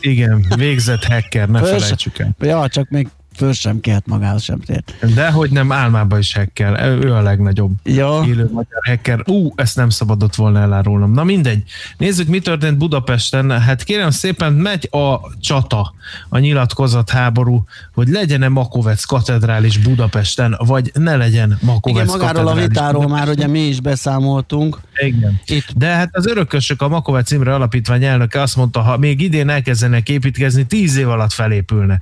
[0.00, 2.36] Igen, végzett hacker, ne Föl se- felejtsük el.
[2.40, 5.14] Ja, csak még föl sem kelt magához sem tért.
[5.14, 6.98] De hogy nem, álmában is hacker.
[7.04, 8.24] Ő a legnagyobb Ja.
[8.26, 9.22] élő magyar hacker.
[9.26, 11.12] Ú, ezt nem szabadott volna elárulnom.
[11.12, 11.62] Na mindegy.
[11.98, 13.60] Nézzük, mi történt Budapesten.
[13.60, 15.94] Hát kérem szépen, megy a csata,
[16.28, 17.64] a nyilatkozat háború,
[17.94, 23.46] hogy legyen-e Makovec katedrális Budapesten, vagy ne legyen Makovec Igen, magáról a vitáról már ugye
[23.46, 24.78] mi is beszámoltunk.
[25.06, 25.40] Igen.
[25.44, 29.48] Itt De hát az örökösök, a Makovec Imre Alapítvány elnöke azt mondta, ha még idén
[29.48, 31.98] elkezdenek építkezni, tíz év alatt felépülne.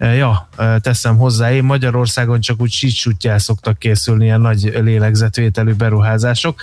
[0.00, 0.48] Ja,
[0.78, 6.60] teszem hozzá, én Magyarországon csak úgy sítsútjál szoktak készülni ilyen nagy lélegzetvételű beruházások.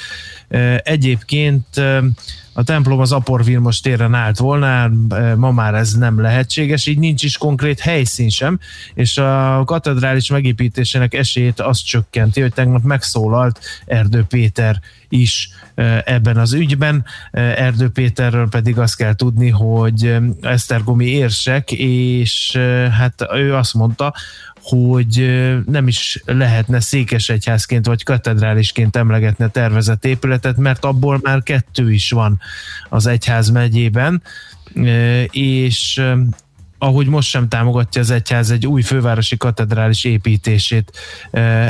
[0.84, 1.66] Egyébként
[2.58, 7.00] a templom az Apor Vilmos téren állt volna, e, ma már ez nem lehetséges, így
[7.00, 8.60] nincs is konkrét helyszín sem,
[8.94, 14.80] és a katedrális megépítésének esélyét azt csökkenti, hogy tegnap megszólalt Erdő Péter
[15.10, 17.06] is e, ebben az ügyben.
[17.32, 22.58] E, Erdő Péterről pedig azt kell tudni, hogy Esztergomi érsek, és
[22.92, 24.14] hát ő azt mondta,
[24.70, 31.92] hogy nem is lehetne székesegyházként vagy katedrálisként emlegetni a tervezett épületet, mert abból már kettő
[31.92, 32.40] is van
[32.90, 34.22] az egyház megyében,
[35.32, 36.02] és
[36.78, 40.98] ahogy most sem támogatja az egyház egy új fővárosi katedrális építését.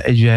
[0.03, 0.32] Egy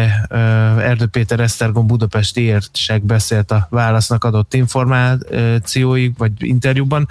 [0.79, 7.07] Erdő Péter Esztergom budapesti érsek beszélt a válasznak adott információig, vagy interjúban.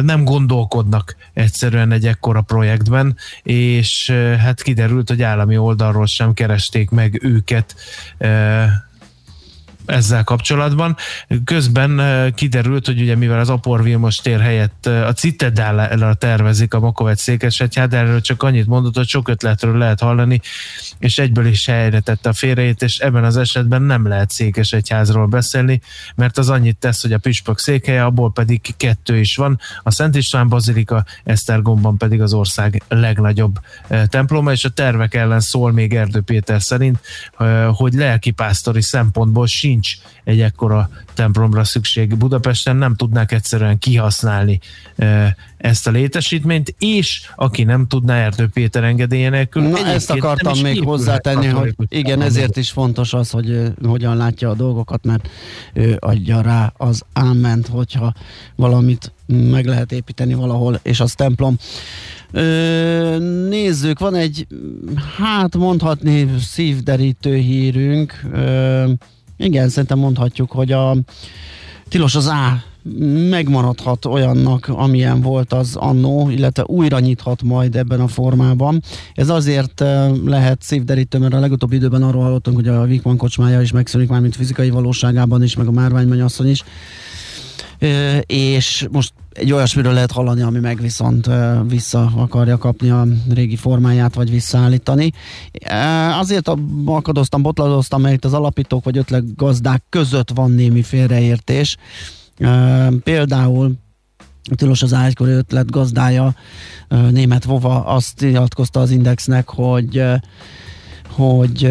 [0.00, 7.18] Nem gondolkodnak egyszerűen egy ekkora projektben, és hát kiderült, hogy állami oldalról sem keresték meg
[7.24, 7.74] őket
[9.90, 10.96] ezzel kapcsolatban.
[11.44, 12.00] Közben
[12.34, 17.92] kiderült, hogy ugye mivel az Apor Vilmos tér helyett a Citadel-ra tervezik a Makovec Székesegyház,
[17.92, 20.40] erről csak annyit mondott, hogy sok ötletről lehet hallani,
[20.98, 25.80] és egyből is helyre tette a félrejét, és ebben az esetben nem lehet Székesegyházról beszélni,
[26.14, 30.16] mert az annyit tesz, hogy a Püspök székhelye, abból pedig kettő is van, a Szent
[30.16, 33.58] István Bazilika, Esztergomban pedig az ország legnagyobb
[34.06, 37.00] temploma, és a tervek ellen szól még Erdő Péter szerint,
[37.72, 39.79] hogy lelkipásztori szempontból sincs
[40.24, 42.16] egy ekkora templomra szükség.
[42.16, 44.60] Budapesten nem tudnák egyszerűen kihasználni
[45.56, 49.62] ezt a létesítményt, és aki nem tudná Erdő Péter engedélye nélkül.
[49.62, 54.54] Na, ezt akartam még hozzátenni, hogy igen, ezért is fontos az, hogy hogyan látja a
[54.54, 55.28] dolgokat, mert
[55.72, 58.14] ő adja rá az áment, hogyha
[58.56, 61.56] valamit meg lehet építeni valahol, és az templom.
[62.32, 63.18] Ö,
[63.48, 64.46] nézzük, van egy,
[65.16, 68.20] hát mondhatni szívderítő hírünk.
[68.32, 68.90] Ö,
[69.40, 70.96] igen, szerintem mondhatjuk, hogy a
[71.88, 72.62] tilos az A
[73.30, 78.82] megmaradhat olyannak, amilyen volt az annó, illetve újra nyithat majd ebben a formában.
[79.14, 83.60] Ez azért eh, lehet szívderítő, mert a legutóbbi időben arról hallottunk, hogy a Vikman kocsmája
[83.60, 86.64] is megszűnik már, mint fizikai valóságában is, meg a Márvány mennyasszony is.
[88.26, 91.30] És most egy olyasmiről lehet hallani, ami meg viszont
[91.68, 95.12] vissza akarja kapni a régi formáját, vagy visszaállítani.
[96.18, 96.50] Azért
[96.84, 101.76] akadoztam, botladoztam, mert itt az alapítók vagy ötlet gazdák között van némi félreértés.
[103.02, 103.72] Például
[104.54, 106.34] Tilos az ágykor ötlet gazdája,
[107.10, 110.02] német Vova azt nyilatkozta az Indexnek, hogy
[111.20, 111.68] hogy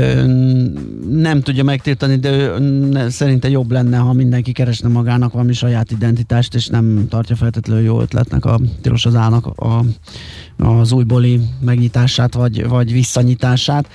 [1.09, 6.55] nem tudja megtiltani, de ő szerinte jobb lenne, ha mindenki keresne magának valami saját identitást,
[6.55, 9.83] és nem tartja feltétlenül jó ötletnek a tilos az állnak a,
[10.57, 13.89] az újbóli megnyitását, vagy, vagy visszanyitását.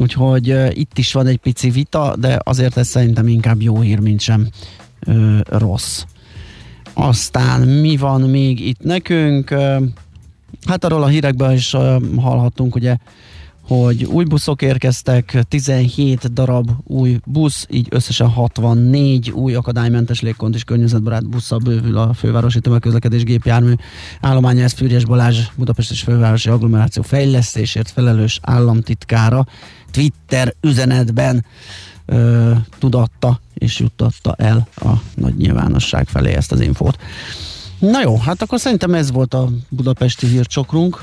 [0.00, 4.20] Úgyhogy itt is van egy pici vita, de azért ez szerintem inkább jó hír, mint
[4.20, 4.48] sem
[5.06, 6.02] uh, rossz.
[6.92, 9.54] Aztán mi van még itt nekünk?
[10.66, 11.70] Hát arról a hírekben is
[12.16, 12.96] hallhattunk, ugye
[13.74, 20.64] hogy új buszok érkeztek, 17 darab új busz, így összesen 64 új akadálymentes légkont és
[20.64, 23.72] környezetbarát busszal bővül a fővárosi tömegközlekedés gépjármű
[24.20, 24.62] állománya.
[24.62, 29.46] Ez Fűrjes Balázs, Budapest és fővárosi agglomeráció fejlesztésért felelős államtitkára
[29.90, 31.44] Twitter üzenetben
[32.06, 36.98] ö, tudatta és juttatta el a nagy nyilvánosság felé ezt az infót.
[37.80, 41.02] Na jó, hát akkor szerintem ez volt a budapesti hírcsokrunk,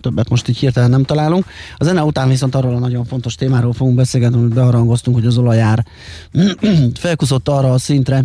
[0.00, 1.44] többet most így hirtelen nem találunk.
[1.76, 5.38] A zene után viszont arról a nagyon fontos témáról fogunk beszélgetni, amit beharangoztunk, hogy az
[5.38, 5.86] olajár
[6.94, 8.24] felkuszott arra a szintre,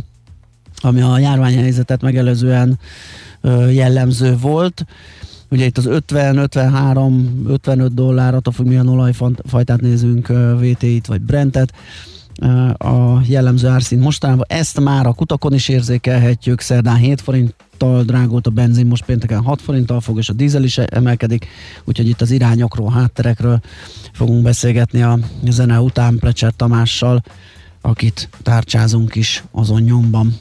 [0.82, 2.80] ami a járványhelyzetet megelőzően
[3.72, 4.86] jellemző volt.
[5.52, 10.28] Ugye itt az 50, 53, 55 dollár, attól függ milyen olajfajtát nézünk,
[10.60, 11.74] VT-t vagy Brentet,
[12.78, 14.46] a jellemző árszint mostanában.
[14.48, 19.44] Ezt már a kutakon is érzékelhetjük, szerdán 7 forint forinttal drágult a benzin, most pénteken
[19.44, 21.48] 6 forinttal fog, és a dízel is emelkedik,
[21.84, 23.60] úgyhogy itt az irányokról, hátterekről
[24.14, 25.20] fogunk beszélgetni a
[25.50, 27.24] zene után Plecser Tamással,
[27.82, 30.36] akit tárcsázunk is azon nyomban.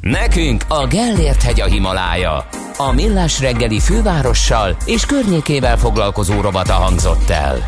[0.00, 2.48] Nekünk a Gellért hegy a Himalája.
[2.76, 7.64] A Millás reggeli fővárossal és környékével foglalkozó robata hangzott el.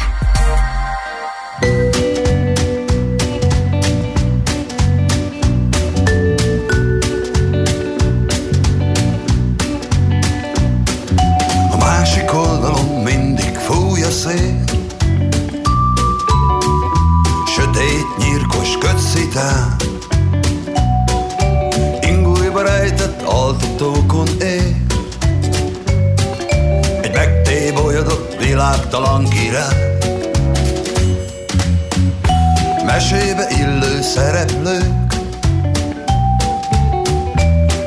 [19.37, 19.77] Kötszitán
[22.01, 24.77] Ingújba rejtett altatókon él
[27.03, 29.97] Egy megtébolyodott világtalan király.
[32.85, 35.15] Mesébe illő szereplők.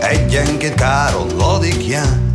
[0.02, 2.32] Egyenként káron ladikján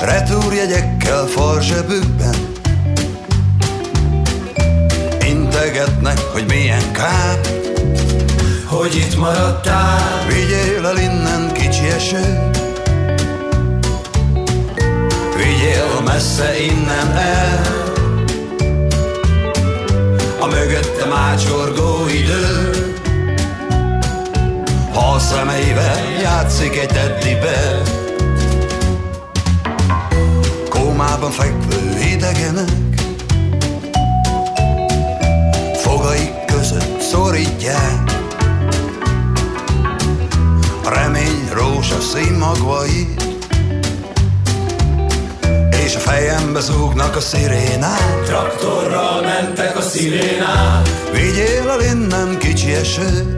[0.00, 2.45] Retúrjegyekkel farzsebükben
[5.56, 7.40] Integetnek, hogy milyen kár.
[8.64, 10.26] Hogy itt maradtál.
[10.28, 12.50] Vigyél el innen kicsi eső.
[15.36, 17.62] Vigyél messze innen el.
[20.40, 22.70] A mögöttem ácsorgó idő.
[24.92, 27.82] Hal szemeivel játszik egy teddibe
[30.68, 32.85] kómában fekvő idegenek
[37.16, 38.02] szorítják.
[40.84, 43.22] A remény rózsaszín magvait
[45.84, 48.22] És a fejembe zúgnak a szirénák.
[48.24, 50.88] Traktorral mentek a szirénák.
[51.12, 53.34] Vigyél el innen kicsi eső.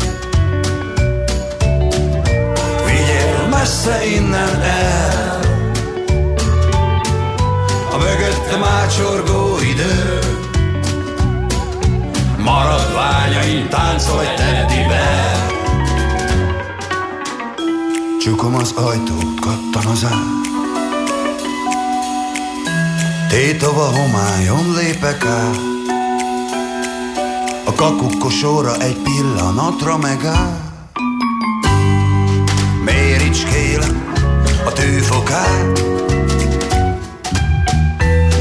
[2.86, 5.40] Vigyél messze innen el.
[7.98, 10.27] Mögöttem ácsorgó idő
[12.48, 15.32] Maradványaim táncolj teddibe
[18.20, 20.46] Csukom az ajtót, kattan az át.
[23.28, 25.58] Tétova homályon lépek át.
[27.64, 30.60] A kakukkosóra egy pillanatra megáll
[32.84, 34.12] Méricskélem
[34.64, 35.88] a tűfokát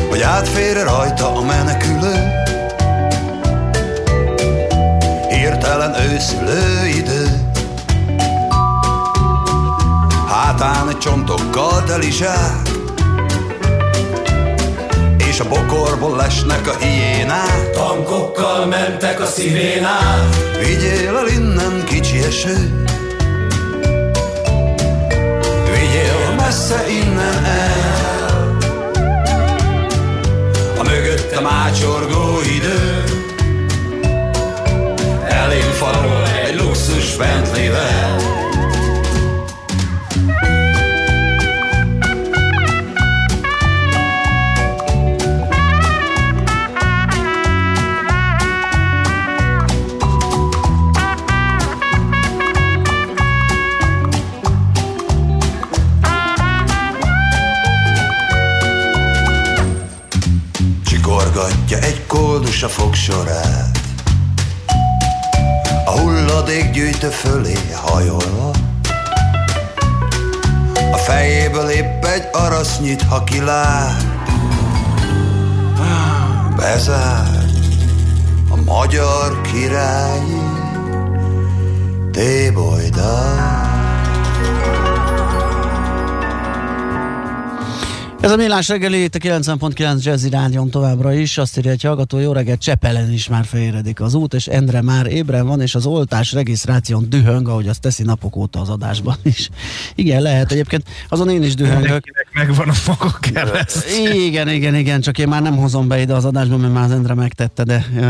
[0.09, 2.26] hogy átfér rajta a menekülő.
[6.17, 7.51] Hirtelen őszülő idő,
[10.27, 12.69] hátán csontokkal teli zsák,
[15.29, 17.71] és a bokorból lesnek a hiénák.
[17.71, 20.35] Tankokkal mentek a szirénák.
[20.59, 22.83] Vigyél el innen kicsi eső,
[25.71, 27.77] vigyél messze innen el
[30.83, 33.06] mögöttem ácsorgó idő
[35.77, 38.15] falon egy luxus Bentleyvel.
[60.85, 63.66] Csikorgatja egy koldus a fogsorát
[66.71, 68.51] gyűjtő fölé hajolva,
[70.91, 74.05] a fejéből épp egy arasz nyit, ha kilát.
[76.55, 77.45] Bezár
[78.49, 80.41] a magyar királyi
[82.11, 83.56] tébolydát.
[88.27, 91.37] Ez a Millás reggeli, itt a 90.9 Jazzy Rádion továbbra is.
[91.37, 95.05] Azt írja, hogy hallgató, jó reggelt, Csepelen is már feléredik az út, és Endre már
[95.05, 99.49] ébren van, és az oltás regisztráción dühöng, ahogy azt teszi napok óta az adásban is.
[99.95, 100.83] Igen, lehet egyébként.
[101.09, 102.03] Azon én is dühöngök.
[102.37, 103.85] Megvan a maga kereszt.
[104.13, 106.91] Igen, igen, igen, csak én már nem hozom be ide az adásba, mert már az
[106.91, 108.05] Endre megtette, de ö,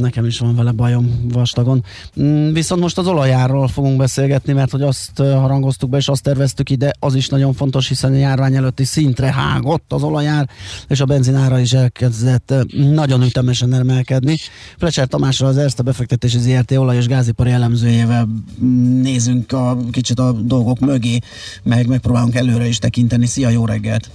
[0.00, 1.84] nekem is van vele bajom vastagon.
[2.20, 6.70] Mm, viszont most az olajárról fogunk beszélgetni, mert hogy azt harangoztuk be, és azt terveztük
[6.70, 10.48] ide, az is nagyon fontos, hiszen a járvány előtti szintre hágott az olajár,
[10.88, 14.36] és a benzinára is elkezdett nagyon ütemesen emelkedni.
[14.78, 18.28] Flecser Tamásról az Erste befektetési ZRT olaj és gázipari elemzőjével
[18.64, 21.18] mm, nézünk a, kicsit a dolgok mögé,
[21.62, 23.26] meg megpróbálunk előre is tekinteni.
[23.26, 24.10] Szia, jó reggelt!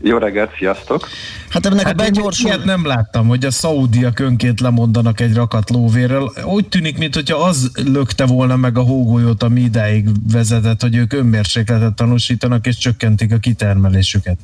[0.00, 1.08] Jó reggelt, sziasztok!
[1.48, 2.48] Hát ennek Hát a begyorsul...
[2.48, 6.30] ilyet nem láttam, hogy a szaudiak önként lemondanak egy rakat lóvérrel.
[6.44, 11.94] Úgy tűnik, mintha az lökte volna meg a hógolyót, ami idáig vezetett, hogy ők önmérsékletet
[11.94, 14.38] tanúsítanak és csökkentik a kitermelésüket.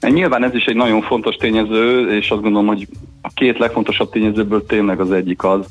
[0.00, 2.88] Nyilván ez is egy nagyon fontos tényező, és azt gondolom, hogy
[3.20, 5.66] a két legfontosabb tényezőből tényleg az egyik az,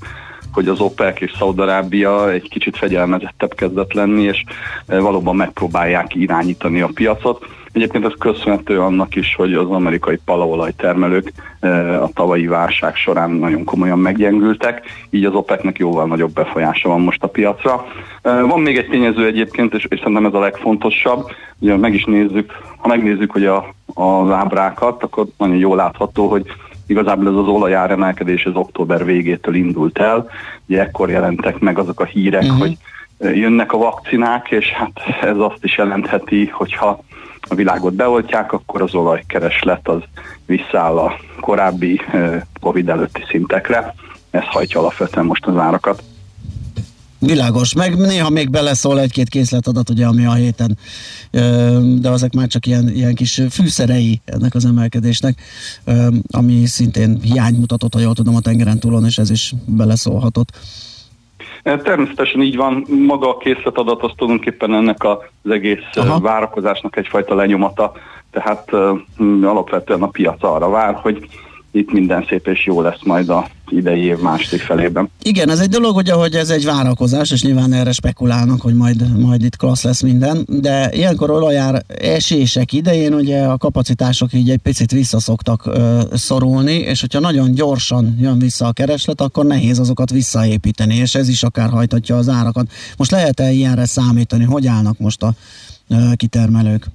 [0.57, 4.43] hogy az OPEC és Szaudarábia egy kicsit fegyelmezettebb kezdett lenni, és
[4.87, 7.45] eh, valóban megpróbálják irányítani a piacot.
[7.71, 13.31] Egyébként ez köszönhető annak is, hogy az amerikai palaolaj termelők eh, a tavalyi válság során
[13.31, 17.85] nagyon komolyan meggyengültek, így az OPEC-nek jóval nagyobb befolyása van most a piacra.
[18.21, 22.03] Eh, Van még egy tényező egyébként, és, és szerintem ez a legfontosabb, ugye meg is
[22.03, 26.45] nézzük, ha megnézzük hogy a, az ábrákat, akkor nagyon jól látható, hogy
[26.87, 30.29] Igazából ez az olajár emelkedés az október végétől indult el.
[30.67, 32.59] Ugye ekkor jelentek meg azok a hírek, uh-huh.
[32.59, 32.77] hogy
[33.17, 37.03] jönnek a vakcinák, és hát ez azt is jelentheti, hogyha
[37.49, 40.01] a világot beoltják, akkor az olajkereslet az
[40.45, 43.93] visszaáll a korábbi eh, Covid előtti szintekre.
[44.29, 46.03] Ez hajtja alapvetően most az árakat.
[47.19, 50.77] Világos, meg néha még beleszól egy-két készletadat, ugye, ami a héten,
[52.01, 55.41] de azok már csak ilyen, ilyen kis fűszerei ennek az emelkedésnek,
[56.31, 60.49] ami szintén hiány mutatott, ha jól tudom, a tengeren túlon, és ez is beleszólhatott.
[61.63, 66.19] Természetesen így van, maga a készletadat az tulajdonképpen ennek az egész Aha.
[66.19, 67.91] Várakozásnak egyfajta lenyomata,
[68.31, 68.71] tehát
[69.41, 71.27] alapvetően a piac arra vár, hogy
[71.77, 75.09] itt minden szép és jó lesz majd a idei év második felében.
[75.21, 79.19] Igen, ez egy dolog, ugye, hogy ez egy várakozás, és nyilván erre spekulálnak, hogy majd,
[79.19, 84.59] majd itt klassz lesz minden, de ilyenkor olajár esések idején ugye a kapacitások így egy
[84.59, 90.09] picit visszaszoktak ö, szorulni, és hogyha nagyon gyorsan jön vissza a kereslet, akkor nehéz azokat
[90.09, 92.71] visszaépíteni, és ez is akár hajtatja az árakat.
[92.97, 94.43] Most lehet-e ilyenre számítani?
[94.43, 95.31] Hogy állnak most a
[95.89, 96.85] ö, kitermelők?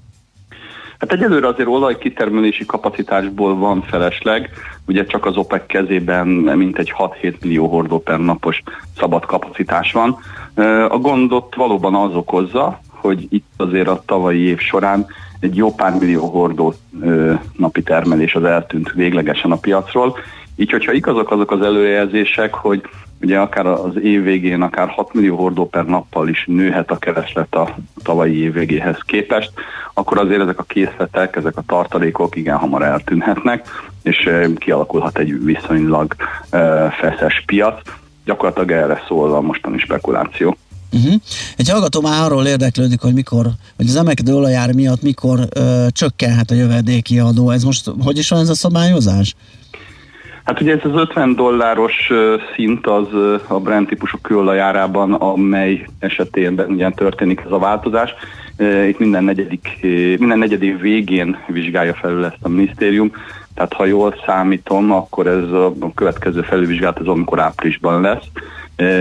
[1.02, 4.50] Hát egyelőre azért olajkitermelési kapacitásból van felesleg,
[4.86, 8.62] ugye csak az OPEC kezében mintegy 6-7 millió hordó per napos
[8.98, 10.18] szabad kapacitás van.
[10.88, 15.06] A gondot valóban az okozza, hogy itt azért a tavalyi év során
[15.40, 16.74] egy jó pár millió hordó
[17.56, 20.16] napi termelés az eltűnt véglegesen a piacról.
[20.56, 22.82] Így, hogyha igazak azok az előjelzések, hogy
[23.22, 27.54] ugye akár az év végén, akár 6 millió hordó per nappal is nőhet a kereslet
[27.54, 29.52] a tavalyi év végéhez képest,
[29.94, 33.68] akkor azért ezek a készletek, ezek a tartalékok igen hamar eltűnhetnek,
[34.02, 36.14] és eh, kialakulhat egy viszonylag
[36.50, 37.80] eh, feszes piac.
[38.24, 40.56] Gyakorlatilag erre szól a mostani spekuláció.
[40.92, 41.14] Uh-huh.
[41.56, 43.46] Egy hallgató már arról érdeklődik, hogy mikor,
[43.76, 47.50] hogy az emelkedő olajár miatt mikor ö, csökkenhet a jövedéki adó.
[47.50, 49.34] Ez most hogy is van ez a szabályozás?
[50.44, 52.10] Hát ugye ez az 50 dolláros
[52.54, 53.06] szint az
[53.46, 58.14] a Brent típusú kőolajárában, amely esetében ugye történik ez a változás.
[58.88, 59.78] Itt minden negyedik,
[60.18, 63.12] minden negyedik végén vizsgálja felül ezt a minisztérium,
[63.54, 68.24] tehát ha jól számítom, akkor ez a következő felülvizsgálat az amikor áprilisban lesz.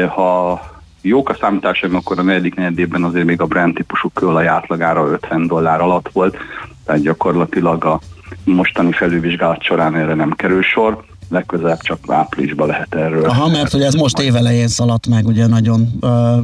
[0.08, 0.62] Ha
[1.02, 5.48] jók a számításaim, akkor a negyedik negyedében azért még a Brent típusú kőolaj átlagára 50
[5.48, 6.38] dollár alatt volt,
[6.86, 8.00] tehát gyakorlatilag a
[8.44, 13.26] mostani felülvizsgálat során erre nem kerül sor legközelebb csak áprilisban lehet erről.
[13.26, 15.88] Aha, mert hogy ez most évelején szaladt meg, ugye nagyon,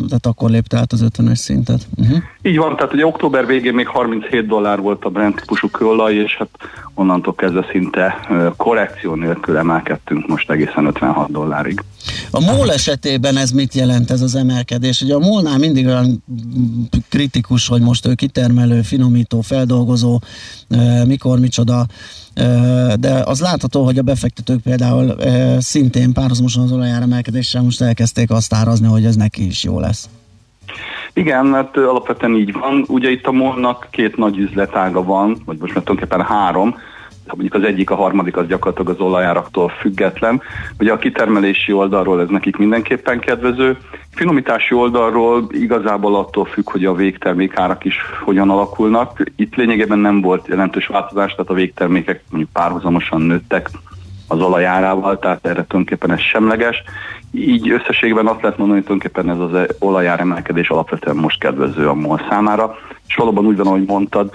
[0.07, 1.87] tehát akkor lépte át az 50-es szintet.
[1.95, 2.17] Uh-huh.
[2.41, 6.35] Így van, tehát ugye október végén még 37 dollár volt a Brent típusú kőolaj, és
[6.37, 6.49] hát
[6.93, 8.27] onnantól kezdve szinte
[8.57, 11.83] korrekció nélkül emelkedtünk most egészen 56 dollárig.
[12.31, 15.01] A MOL esetében ez mit jelent ez az emelkedés?
[15.01, 16.23] Ugye a MOL-nál mindig olyan
[17.09, 20.19] kritikus, hogy most ő kitermelő, finomító, feldolgozó,
[21.05, 21.85] mikor, micsoda,
[22.99, 25.15] de az látható, hogy a befektetők például
[25.59, 30.09] szintén párhuzamosan az olajár emelkedéssel most elkezdték azt árazni, hogy ez neki is jó lesz.
[31.13, 32.83] Igen, mert alapvetően így van.
[32.87, 36.75] Ugye itt a MOL-nak két nagy üzletága van, vagy most már tulajdonképpen három
[37.35, 40.41] mondjuk az egyik, a harmadik az gyakorlatilag az olajáraktól független.
[40.79, 43.77] Ugye a kitermelési oldalról ez nekik mindenképpen kedvező.
[44.09, 49.23] Finomítási oldalról igazából attól függ, hogy a végtermékárak is hogyan alakulnak.
[49.35, 53.69] Itt lényegében nem volt jelentős változás, tehát a végtermékek mondjuk párhuzamosan nőttek
[54.27, 56.83] az olajárával, tehát erre tulajdonképpen ez semleges.
[57.31, 61.93] Így összességben azt lehet mondani, hogy tulajdonképpen ez az olajár emelkedés alapvetően most kedvező a
[61.93, 62.75] MOL számára,
[63.07, 64.29] és valóban úgy van, ahogy mondtad,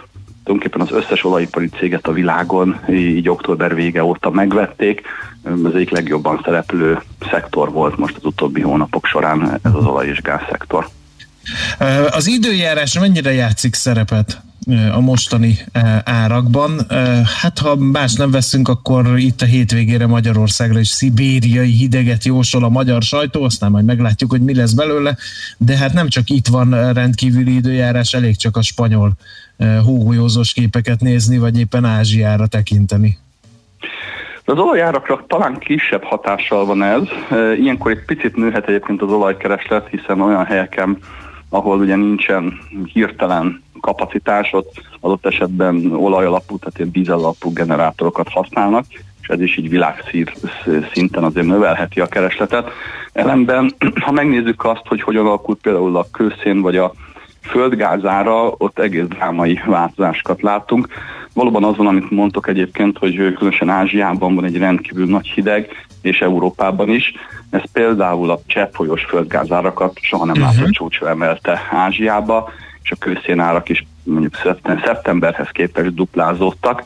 [0.45, 5.03] tulajdonképpen az összes olajipari céget a világon így október vége óta megvették.
[5.43, 10.20] Az egyik legjobban szereplő szektor volt most az utóbbi hónapok során ez az olaj- és
[10.20, 10.88] gázszektor.
[12.11, 14.40] Az időjárás mennyire játszik szerepet
[14.93, 15.59] a mostani
[16.05, 16.86] árakban?
[17.40, 22.68] Hát ha más nem veszünk, akkor itt a hétvégére Magyarországra is szibériai hideget jósol a
[22.68, 25.16] magyar sajtó, aztán majd meglátjuk, hogy mi lesz belőle,
[25.57, 29.12] de hát nem csak itt van rendkívüli időjárás, elég csak a spanyol
[29.85, 33.19] hógolyózós képeket nézni, vagy éppen Ázsiára tekinteni.
[34.45, 37.03] Az olajárakra talán kisebb hatással van ez.
[37.59, 40.99] Ilyenkor egy picit nőhet egyébként az olajkereslet, hiszen olyan helyeken,
[41.49, 42.59] ahol ugye nincsen
[42.93, 48.85] hirtelen kapacitás, ott adott esetben olajalapú, tehát ilyen dízelapú generátorokat használnak,
[49.23, 50.33] és ez is így világszír
[50.93, 52.71] szinten azért növelheti a keresletet.
[53.13, 56.93] Ellenben, ha megnézzük azt, hogy hogyan alakult például a kőszén vagy a
[57.43, 60.88] földgázára ott egész drámai változásokat látunk.
[61.34, 65.68] Valóban az van, amit mondtok egyébként, hogy különösen Ázsiában van egy rendkívül nagy hideg,
[66.03, 67.12] és Európában is.
[67.51, 70.70] Ez például a cseppfolyós földgázárakat soha nem látott uh-huh.
[70.70, 72.51] csúcsra emelte Ázsiába,
[72.82, 74.36] és a kőszénárak is mondjuk
[74.84, 76.82] szeptemberhez képest duplázódtak.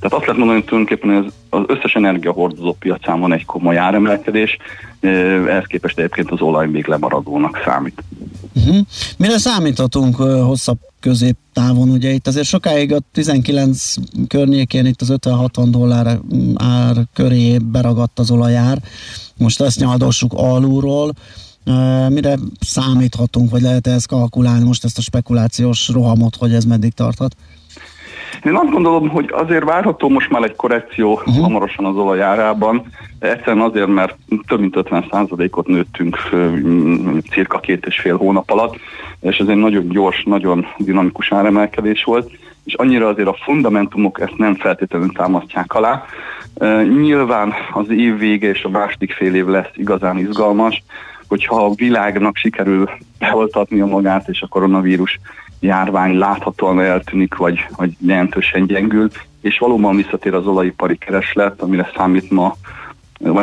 [0.00, 4.56] Tehát azt lehet mondani, hogy tulajdonképpen az, az összes energiahordozó piacán van egy komoly áremelkedés,
[5.00, 8.02] ehhez képest egyébként az olaj még lemaradónak számít.
[8.54, 8.76] Uh-huh.
[9.18, 11.88] Mire számíthatunk hosszabb középtávon?
[11.88, 13.94] Ugye itt azért sokáig a 19
[14.28, 16.18] környékén itt az 50-60 dollár
[16.54, 18.78] ár köré beragadt az olajár.
[19.36, 21.12] Most ezt nyaldossuk alulról.
[22.08, 27.36] Mire számíthatunk, vagy lehet ezt kalkulálni most ezt a spekulációs rohamot, hogy ez meddig tarthat?
[28.44, 31.42] Én azt gondolom, hogy azért várható most már egy korrekció uh-huh.
[31.42, 32.82] hamarosan az olajárában.
[33.18, 34.16] Egyszerűen azért, mert
[34.46, 36.18] több mint 50%-ot nőttünk
[37.30, 38.76] cirka két és fél hónap alatt,
[39.20, 42.30] és ez egy nagyon gyors, nagyon dinamikus áremelkedés volt,
[42.64, 46.04] és annyira azért a fundamentumok ezt nem feltétlenül támasztják alá.
[47.00, 50.82] Nyilván az év vége és a második fél év lesz igazán izgalmas,
[51.28, 55.20] hogyha a világnak sikerül beoltatni a magát, és a koronavírus
[55.60, 59.08] járvány láthatóan eltűnik, vagy, vagy jelentősen gyengül,
[59.40, 62.56] és valóban visszatér az olajipari kereslet, amire számít ma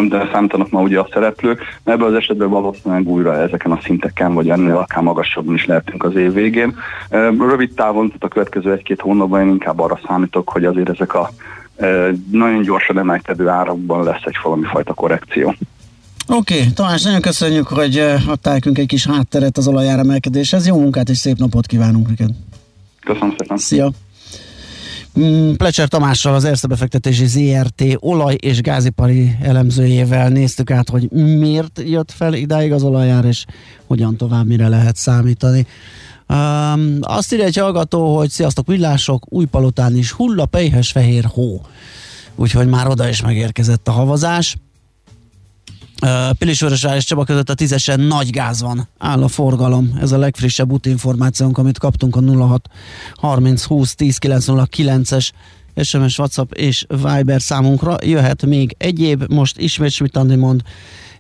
[0.10, 4.50] de számítanak ma ugye a szereplők, ebből az esetben valószínűleg újra ezeken a szinteken, vagy
[4.50, 6.76] ennél akár magasabban is lehetünk az év végén.
[7.40, 11.30] Rövid távon, tehát a következő egy-két hónapban én inkább arra számítok, hogy azért ezek a
[12.32, 15.54] nagyon gyorsan emelkedő árakban lesz egy valami fajta korrekció.
[16.30, 17.98] Oké, okay, Tamás, nagyon köszönjük, hogy
[18.28, 20.68] adtál nekünk egy kis hátteret az olajáremelkedéshez.
[20.68, 22.30] Jó munkát és szép napot kívánunk neked.
[23.00, 23.58] Köszönöm szépen.
[23.58, 23.92] Szia.
[25.20, 31.82] Mm, Plecser Tamással, az Erste befektetési ZRT olaj- és gázipari elemzőjével néztük át, hogy miért
[31.86, 33.46] jött fel idáig az olajár, és
[33.86, 35.66] hogyan tovább, mire lehet számítani.
[36.30, 41.62] Um, azt írja egy hallgató, hogy sziasztok villások, Újpalotán is hull a pejhes fehér hó.
[42.36, 44.58] Úgyhogy már oda is megérkezett a havazás.
[46.38, 49.98] Pilisvörösvár és Csaba között a tízesen nagy gáz van, áll a forgalom.
[50.02, 52.70] Ez a legfrissebb útinformációnk, amit kaptunk a 06
[53.16, 55.30] 30 20 10 909-es
[55.84, 57.96] SMS, WhatsApp és Viber számunkra.
[58.02, 60.62] Jöhet még egyéb, most ismét Smitandi mond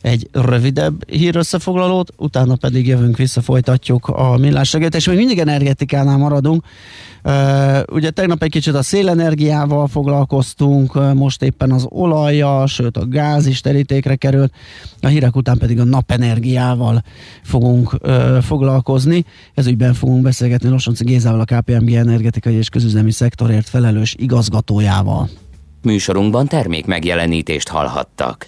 [0.08, 6.64] egy rövidebb hírösszefoglalót, utána pedig jövünk vissza, folytatjuk a millás és még mindig energetikánál maradunk.
[7.92, 13.62] Ugye tegnap egy kicsit a szélenergiával foglalkoztunk, most éppen az olajjal, sőt a gáz is
[13.62, 14.54] terítékre került,
[15.02, 17.04] a hírek után pedig a napenergiával
[17.44, 17.98] fogunk
[18.42, 19.26] foglalkozni.
[19.54, 25.30] Ez ügyben fogunk beszélgetni Losonci Gézával, a KPMG energetikai és közüzemi szektorért felelős igazgatójával.
[25.82, 28.48] Műsorunkban termék megjelenítést hallhattak.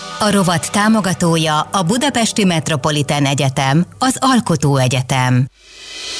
[0.21, 5.47] A rovat támogatója a Budapesti Metropolitán Egyetem, az Alkotó Egyetem.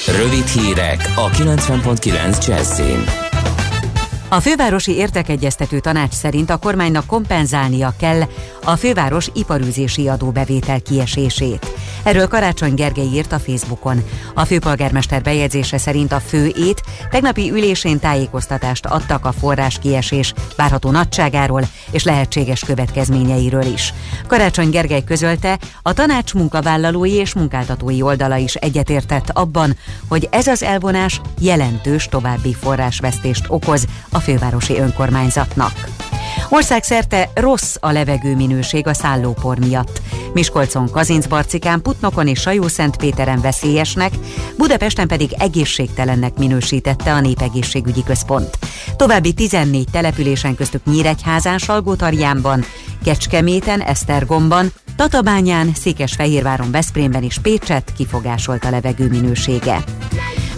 [0.07, 3.30] Rövid hírek a 90.9 Jazzin.
[4.33, 8.21] A fővárosi értekegyeztető tanács szerint a kormánynak kompenzálnia kell
[8.63, 11.67] a főváros iparűzési adóbevétel kiesését.
[12.03, 14.03] Erről Karácsony Gergely írt a Facebookon.
[14.33, 21.61] A főpolgármester bejegyzése szerint a főét tegnapi ülésén tájékoztatást adtak a forrás kiesés várható nagyságáról
[21.91, 23.93] és lehetséges következményeiről is.
[24.27, 29.77] Karácsony Gergely közölte, a tanács munkavállalói és munkáltatói oldala is egyetértett abban,
[30.07, 35.89] hogy ez az elvonás jelentős további forrásvesztést okoz a fővárosi önkormányzatnak.
[36.49, 40.01] Országszerte rossz a levegőminőség a szállópor miatt.
[40.33, 44.13] Miskolcon, Kazincbarcikán, Putnokon és Sajó-Szentpéteren veszélyesnek,
[44.57, 48.57] Budapesten pedig egészségtelennek minősítette a Népegészségügyi Központ.
[48.95, 52.63] További 14 településen köztük Nyíregyházán, Salgótarjánban,
[53.03, 59.83] Kecskeméten, Esztergomban, Tatabányán, Székesfehérváron, Veszprémben és Pécset kifogásolt a levegő minősége.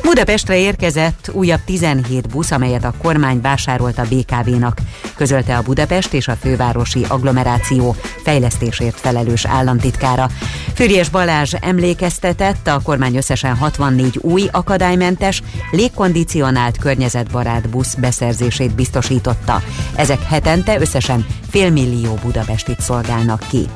[0.04, 4.78] Budapestre érkezett újabb 17 busz, amelyet a kormány vásárolt a BKV-nak,
[5.16, 10.30] közölte a Budapest és a fővárosi agglomeráció fejlesztésért felelős államtitkára.
[10.74, 15.42] Füriyes Balázs emlékeztetett, a kormány összesen 64 új akadálymentes,
[15.72, 19.62] légkondicionált környezetbarát busz beszerzését biztosította.
[19.96, 23.68] Ezek hetente összesen félmillió budapestit szolgálnak ki.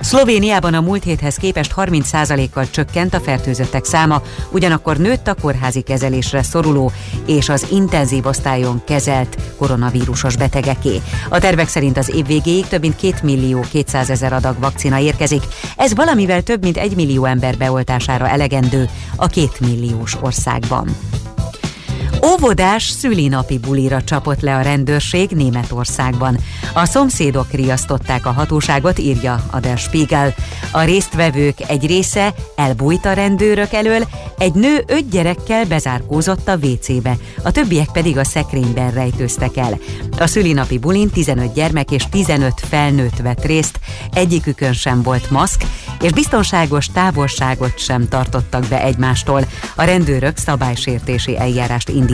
[0.00, 6.42] Szlovéniában a múlt héthez képest 30%-kal csökkent a fertőzöttek száma, ugyanakkor nőtt a kórházi kezelésre
[6.42, 6.92] szoruló
[7.26, 11.00] és az intenzív osztályon kezelt koronavírusos betegeké.
[11.28, 15.42] A tervek szerint az év végéig több mint 2 millió 200 ezer adag vakcina érkezik.
[15.76, 20.96] Ez valamivel több mint 1 millió ember beoltására elegendő a 2 milliós országban.
[22.24, 26.38] Óvodás szülinapi bulira csapott le a rendőrség Németországban.
[26.74, 30.34] A szomszédok riasztották a hatóságot, írja a Der Spiegel.
[30.72, 34.08] A résztvevők egy része elbújt a rendőrök elől,
[34.38, 39.78] egy nő öt gyerekkel bezárkózott a WC-be, a többiek pedig a szekrényben rejtőztek el.
[40.18, 43.80] A szülinapi bulin 15 gyermek és 15 felnőtt vett részt,
[44.12, 45.62] egyikükön sem volt maszk,
[46.00, 49.44] és biztonságos távolságot sem tartottak be egymástól.
[49.74, 52.08] A rendőrök szabálysértési eljárást indítottak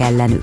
[0.00, 0.42] ellenük.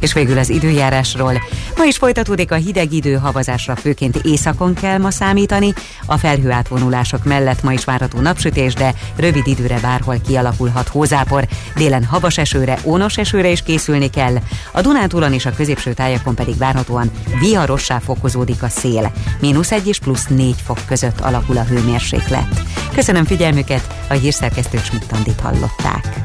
[0.00, 1.42] És végül az időjárásról.
[1.76, 5.72] Ma is folytatódik a hideg idő, havazásra főként északon kell ma számítani.
[6.06, 11.46] A felhő átvonulások mellett ma is várható napsütés, de rövid időre bárhol kialakulhat hózápor.
[11.76, 14.36] Délen havas esőre, ónos esőre is készülni kell.
[14.72, 19.12] A Dunántúlon és a középső tájakon pedig várhatóan viharossá fokozódik a szél.
[19.40, 22.62] Mínusz 1 és plusz 4 fok között alakul a hőmérséklet.
[22.94, 26.22] Köszönöm figyelmüket, a hírszerkesztő Schmidt hallották.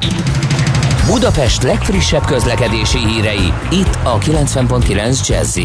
[1.06, 5.60] Budapest legfrissebb közlekedési hírei, itt a 90.9 jazz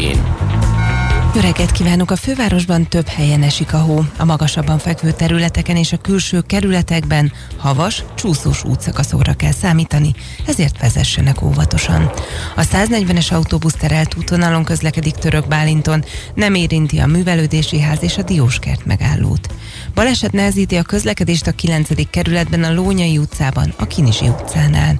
[1.35, 2.11] jó reggelt kívánok!
[2.11, 4.03] A fővárosban több helyen esik a hó.
[4.17, 10.13] A magasabban fekvő területeken és a külső kerületekben havas, csúszós útszakaszóra kell számítani,
[10.47, 12.11] ezért vezessenek óvatosan.
[12.55, 18.23] A 140-es autóbusz terelt útvonalon közlekedik Török Bálinton, nem érinti a művelődési ház és a
[18.23, 19.49] Dióskert megállót.
[19.95, 22.09] Baleset nehezíti a közlekedést a 9.
[22.09, 24.99] kerületben a Lónyai utcában, a Kinisi utcánál.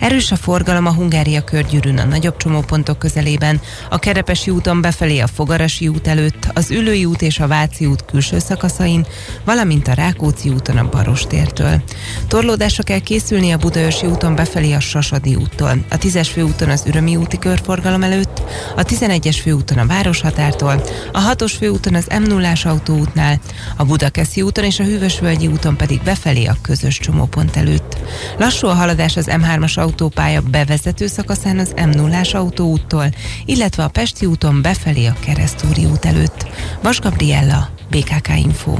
[0.00, 5.26] Erős a forgalom a Hungária körgyűrűn a nagyobb csomópontok közelében, a Kerepesi úton befelé a
[5.26, 9.06] Fogarasi út előtt, az Ülői út és a Váci út külső szakaszain,
[9.44, 11.82] valamint a Rákóczi úton a Barostértől.
[12.28, 17.16] Torlódásra kell készülni a Budaörsi úton befelé a Sasadi úttól, a 10-es főúton az Ürömi
[17.16, 18.42] úti körforgalom előtt,
[18.76, 20.82] a 11-es főúton a Városhatártól,
[21.12, 23.40] a 6-os főúton az m 0 autóútnál,
[23.76, 27.96] a Budakeszi úton és a Hűvösvölgyi úton pedig befelé a közös csomópont előtt.
[28.38, 33.06] Lassú a haladás az M3-as autópálya bevezető szakaszán az m 0 autóúttól,
[33.44, 36.46] illetve a Pesti úton befelé a Keresztúri út előtt.
[36.82, 38.74] Vas Gabriella, BKK Info.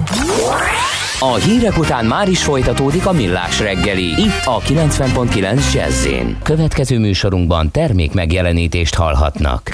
[1.18, 6.06] A hírek után már is folytatódik a millás reggeli, itt a 90.9 jazz
[6.42, 9.70] Következő műsorunkban termék megjelenítést hallhatnak.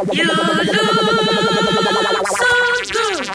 [0.00, 0.64] You look
[2.26, 2.48] so
[2.90, 3.26] good,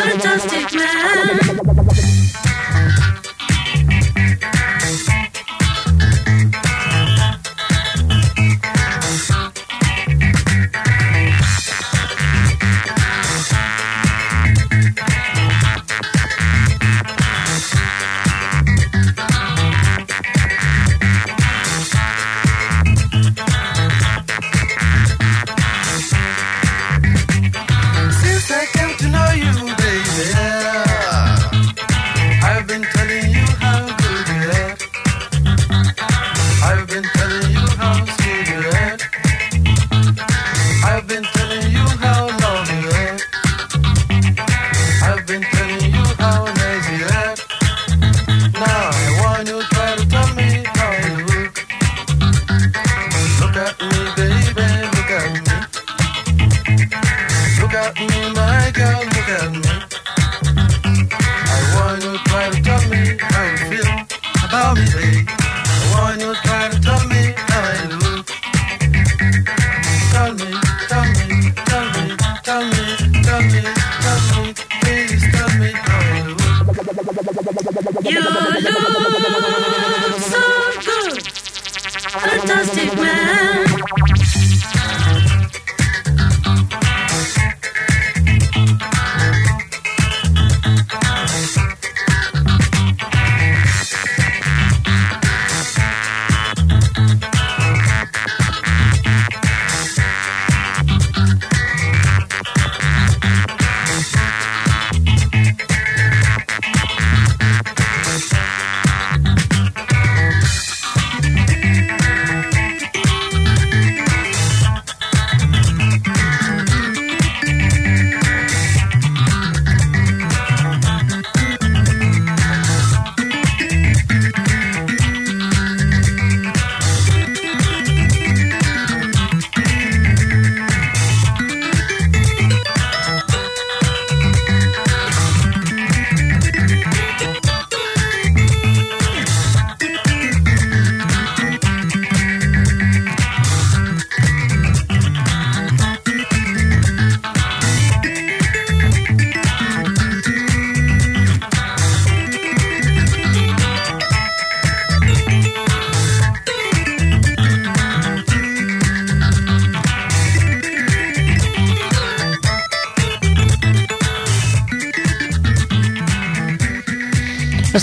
[0.00, 1.57] fantastic man.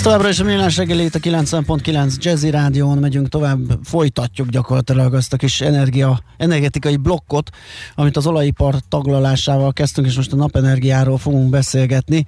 [0.06, 5.32] Továbbra is a Millás reggeli itt a 90.9 Jazzy Rádión megyünk tovább, folytatjuk gyakorlatilag azt
[5.32, 7.50] a kis energia, energetikai blokkot,
[7.94, 12.26] amit az olajipar taglalásával kezdtünk, és most a napenergiáról fogunk beszélgetni.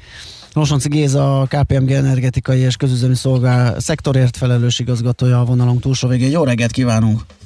[0.53, 6.31] Losonci Géza, a KPMG energetikai és közüzemi szolgál szektorért felelős igazgatója a vonalunk túlsó végén.
[6.31, 7.38] Jó reggelt kívánunk!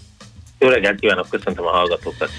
[0.63, 2.31] Jó reggelt kívánok, köszöntöm a hallgatókat.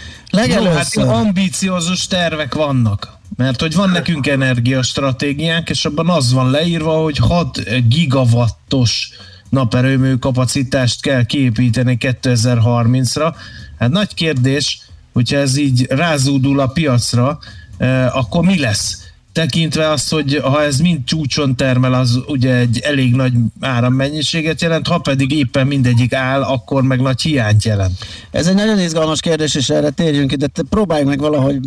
[0.47, 3.07] Jó, hát ambíciózus tervek vannak.
[3.35, 9.09] Mert hogy van nekünk energiastratégiánk, és abban az van leírva, hogy 6 gigawattos
[9.49, 13.35] naperőmű kapacitást kell kiépíteni 2030-ra.
[13.79, 14.81] Hát nagy kérdés,
[15.13, 17.39] hogyha ez így rázúdul a piacra,
[17.77, 19.02] eh, akkor mi lesz?
[19.34, 24.88] Tekintve azt, hogy ha ez mind csúcson termel, az ugye egy elég nagy árammennyiséget jelent,
[24.88, 27.93] ha pedig éppen mindegyik áll, akkor meg nagy hiányt jelent.
[28.31, 31.60] Ez egy nagyon izgalmas kérdés, és erre térjünk ki, de próbáljuk meg valahogy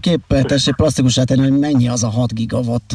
[0.00, 2.90] képetessé plastikusát tenni, hogy mennyi az a 6 gigawatt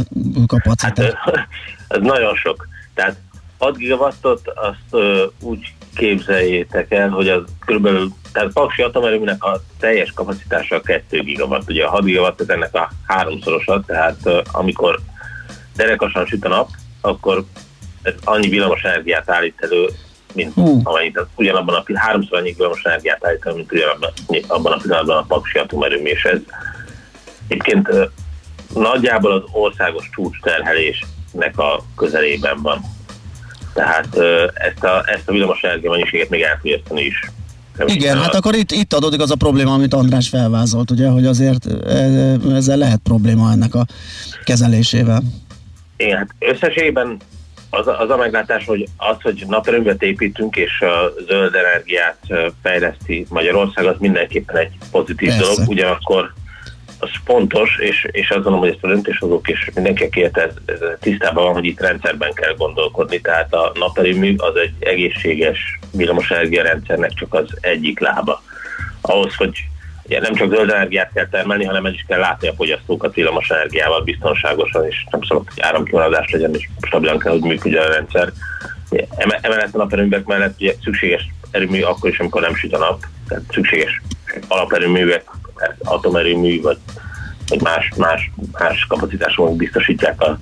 [0.47, 1.13] kapacitás.
[1.13, 1.35] Hát,
[1.87, 2.67] ez nagyon sok.
[2.93, 3.15] Tehát
[3.57, 10.11] 6 gigawattot azt ö, úgy képzeljétek el, hogy az körülbelül, tehát Paksi atomerőműnek a teljes
[10.11, 11.69] kapacitása 2 gigawatt.
[11.69, 14.17] Ugye a 6 gigawatt az ennek a háromszorosa, tehát
[14.51, 14.99] amikor
[15.75, 16.69] derekasan süt a nap,
[17.01, 17.43] akkor
[18.01, 19.89] ez annyi villamos energiát állít elő,
[20.33, 20.79] mint Hú.
[20.83, 24.11] amennyit az ugyanabban a háromszor annyi villamos energiát állít elő, mint ugyanabban
[24.47, 26.39] abban a pillanatban a Paksi atomerőmű, és ez
[27.47, 27.89] egyébként
[28.73, 32.81] nagyjából az országos csúcs terhelésnek a közelében van.
[33.75, 34.07] Tehát
[34.53, 37.19] ezt a, ezt a villamos mennyiséget még elfogyasztani is.
[37.85, 41.65] Igen, hát akkor itt, itt adódik az a probléma, amit András felvázolt, ugye, hogy azért
[42.53, 43.85] ezzel lehet probléma ennek a
[44.43, 45.21] kezelésével.
[45.97, 47.17] Igen, hát összességében
[47.69, 52.17] az, a- az a meglátás, hogy az, hogy naperőművet építünk és a zöld energiát
[52.61, 55.43] fejleszti Magyarország, az mindenképpen egy pozitív Persze.
[55.43, 56.33] dolog, ugyanakkor
[56.99, 60.31] az fontos, és, és azt gondolom, hogy ezt a döntéshozók és mindenki, aki ez,
[60.65, 66.63] ez tisztában van, hogy itt rendszerben kell gondolkodni, tehát a naperőmű az egy egészséges villamosenergia
[66.63, 68.41] rendszernek csak az egyik lába.
[69.01, 69.57] Ahhoz, hogy
[70.05, 73.49] ugye nem csak zöld energiát kell termelni, hanem el is kell látni a fogyasztókat villamos
[73.49, 78.31] energiával biztonságosan, és nem szabad, hogy áramkimaradás legyen, és stabilan kell, hogy működjön a rendszer.
[79.41, 83.43] Emellett a naperőművek mellett ugye szükséges erőmű akkor is, amikor nem süt a nap, tehát
[83.51, 84.01] szükséges
[84.47, 85.23] alaperőművek,
[85.83, 86.77] atomerőmű, vagy,
[87.47, 90.39] vagy más, más, más kapacitások biztosítják a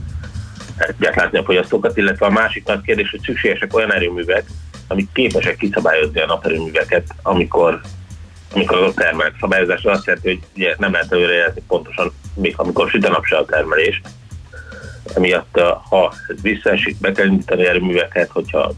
[0.87, 4.45] tudják látni a fogyasztókat, illetve a másik nagy kérdés, hogy szükségesek olyan erőművek,
[4.87, 7.81] amik képesek kiszabályozni a naperőműveket, amikor
[8.53, 9.35] amikor ott termelnek.
[9.39, 13.37] Szabályozás azt jelenti, hogy ugye nem lehet előrejelzni pontosan, még amikor süt a nap se
[13.37, 14.07] a termelést.
[15.15, 15.59] Emiatt,
[15.89, 18.73] ha ez visszaesik, be kell indítani erőműveket, hogyha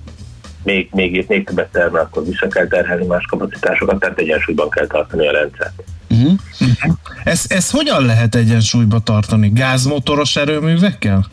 [0.66, 5.28] még, még, még többet termel, akkor vissza kell terhelni más kapacitásokat, tehát egyensúlyban kell tartani
[5.28, 5.84] a rendszert.
[6.10, 6.34] Uh-huh.
[6.60, 6.96] Uh-huh.
[7.24, 9.50] Ez, ez hogyan lehet egyensúlyba tartani?
[9.50, 11.26] Gázmotoros erőművekkel?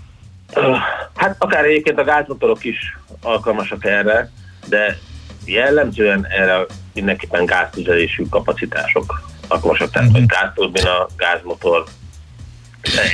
[1.15, 4.31] Hát akár egyébként a gázmotorok is alkalmasak erre,
[4.69, 4.99] de
[5.45, 10.27] jellemzően erre mindenképpen gáztüzelésű kapacitások alkalmasak, tehát uh-huh.
[10.27, 11.85] gázturbina, gázmotor.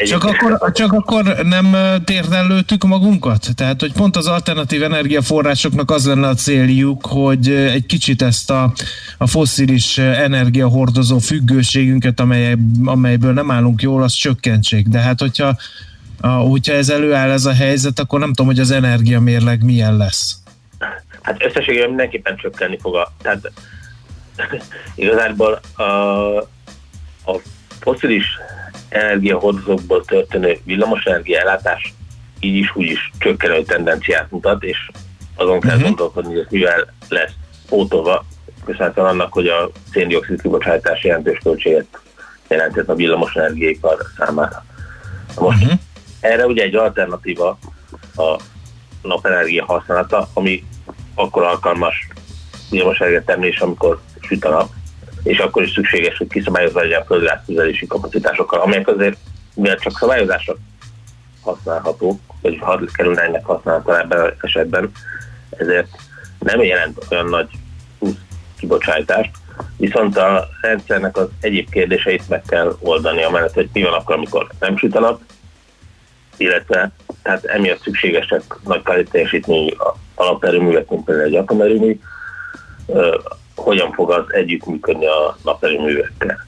[0.04, 3.48] Csak akkor, csak akkor nem térdellőtük magunkat?
[3.54, 8.72] Tehát, hogy pont az alternatív energiaforrásoknak az lenne a céljuk, hogy egy kicsit ezt a,
[9.18, 14.86] a fosszilis energiahordozó függőségünket, amely, amelyből nem állunk jól, azt csökkentsék.
[14.86, 15.56] De hát, hogyha,
[16.20, 20.36] hogyha ez előáll ez a helyzet, akkor nem tudom, hogy az energiamérleg milyen lesz.
[21.22, 23.12] Hát összességében mindenképpen csökkenni fog a...
[23.22, 23.52] Tehát
[24.94, 25.82] igazából a,
[27.24, 27.40] a
[27.80, 28.26] foszilis
[28.88, 31.94] energiahordozókból történő villamosenergia ellátás
[32.40, 34.90] így is úgy is csökkenő tendenciát mutat, és
[35.34, 35.86] azon kell uh-huh.
[35.86, 37.32] gondolkodni, hogy mivel lesz
[37.68, 38.24] pótolva,
[38.64, 41.86] köszönhetően annak, hogy a széndiokszid kibocsátás jelentős költséget
[42.48, 44.64] jelentett a villamosenergiaipar számára.
[45.38, 45.78] Most uh-huh.
[46.20, 47.58] erre ugye egy alternatíva
[48.16, 48.40] a
[49.02, 50.64] napenergia használata, ami
[51.14, 52.08] akkor alkalmas
[52.70, 54.68] villamosenergia termelés, amikor süt a nap,
[55.22, 59.18] és akkor is szükséges, hogy kiszabályozva legyen a földgáztüzelési kapacitásokkal, amelyek azért,
[59.54, 60.54] mivel csak szabályozásra
[61.40, 64.90] használhatók, vagy hadd kerülnének használatra ebben az esetben,
[65.50, 65.88] ezért
[66.38, 67.48] nem jelent olyan nagy
[67.98, 68.16] plusz
[68.58, 69.30] kibocsátást,
[69.76, 74.46] viszont a rendszernek az egyéb kérdéseit meg kell oldani, amellett, hogy mi van akkor, amikor
[74.58, 75.20] nem süt a nap,
[76.36, 76.90] illetve
[77.22, 79.70] tehát emiatt szükségesek nagy teljesítményű
[80.14, 82.00] alaperőművek, mint például egy atomerőmű,
[83.58, 86.46] hogyan fog az együttműködni a naperőművekkel.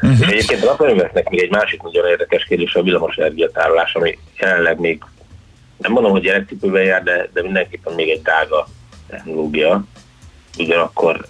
[0.00, 0.20] Uh-huh.
[0.20, 4.80] És egyébként a naperőműveknek még egy másik nagyon érdekes kérdés a villamos energiatárolás, ami jelenleg
[4.80, 5.02] még
[5.76, 8.68] nem mondom, hogy gyerekcipőben jár, de, de mindenképpen még egy drága
[9.08, 9.84] technológia.
[10.58, 11.26] Ugyanakkor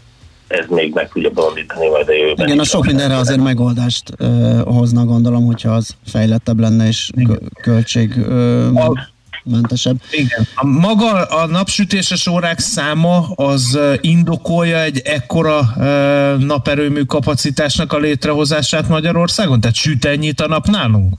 [0.47, 2.47] ez még meg tudja bolondítani majd a jövőben.
[2.47, 7.11] Igen, a sok mindenre azért megoldást ö, hozna, gondolom, hogyha az fejlettebb lenne és
[7.62, 8.69] költség ö,
[9.44, 9.97] mentesebb.
[10.10, 10.47] Igen.
[10.55, 15.60] A maga a napsütéses órák száma az indokolja egy ekkora
[16.39, 19.60] naperőmű kapacitásnak a létrehozását Magyarországon?
[19.60, 21.14] Tehát süt ennyit a nap nálunk?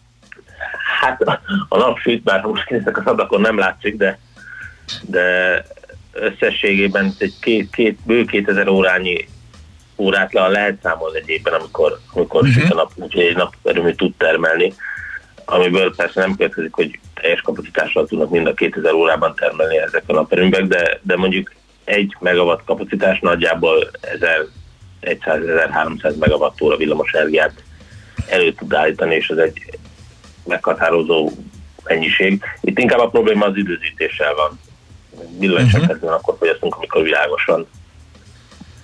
[1.01, 1.21] Hát
[1.69, 4.19] a nap süt, bár most néztek a szabadakon nem látszik, de,
[5.01, 5.21] de
[6.11, 9.27] összességében egy két, két, bő 2000 órányi
[9.95, 12.61] órát le lehet számolni egy évben, amikor, amikor uh-huh.
[12.61, 14.73] süt a nap, úgyhogy egy naperőmű tud termelni,
[15.45, 20.13] amiből persze nem következik, hogy teljes kapacitással tudnak mind a 2000 órában termelni ezek a
[20.13, 21.53] naperőművek, de, de mondjuk
[21.83, 23.91] egy megawatt kapacitás nagyjából
[25.01, 27.63] 1100-1300 megawatt óra villamos energiát
[28.29, 29.79] elő tud állítani, és ez egy
[30.45, 31.31] meghatározó
[31.83, 32.43] mennyiség.
[32.61, 34.59] Itt inkább a probléma az időzítéssel van.
[35.39, 36.13] Villanyeseket uh-huh.
[36.13, 37.67] akkor fogyasztunk, amikor világosan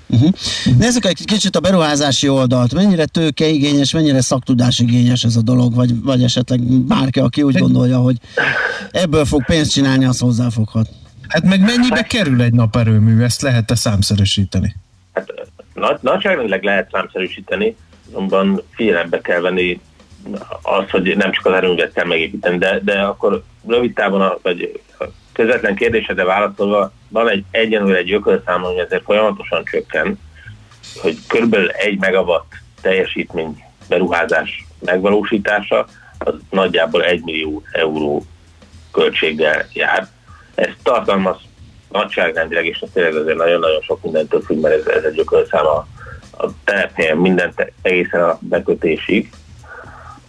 [0.09, 0.29] Uh-huh.
[0.77, 2.73] Nézzük egy kicsit a beruházási oldalt.
[2.73, 8.17] Mennyire tőkeigényes, mennyire szaktudásigényes ez a dolog, vagy, vagy esetleg bárki, aki úgy gondolja, hogy
[8.91, 10.89] ebből fog pénzt csinálni, az hozzáfoghat.
[11.27, 13.21] Hát meg mennyibe kerül egy naperőmű?
[13.21, 14.75] Ezt lehet-e számszerűsíteni?
[15.13, 15.33] Hát
[15.73, 17.75] nagy, nagyságrendileg lehet számszerűsíteni,
[18.09, 19.79] azonban figyelembe kell venni
[20.61, 24.81] az, hogy nem csak az erőművet kell megépíteni, de, de akkor rövid távon, a, vagy
[25.39, 30.19] közvetlen kérdésedre válaszolva, van egy egyenlőre egy ökölszám, hogy ezért folyamatosan csökken,
[31.01, 32.51] hogy körülbelül egy megawatt
[32.81, 35.85] teljesítmény beruházás megvalósítása,
[36.17, 38.25] az nagyjából 1 millió euró
[38.91, 40.07] költséggel jár.
[40.55, 41.37] Ez tartalmaz
[41.91, 45.87] nagyságrendileg, és ez tényleg azért nagyon-nagyon sok mindentől függ, mert ez, ez egy ökölszám a,
[46.37, 49.29] a telephelyen mindent egészen a bekötésig.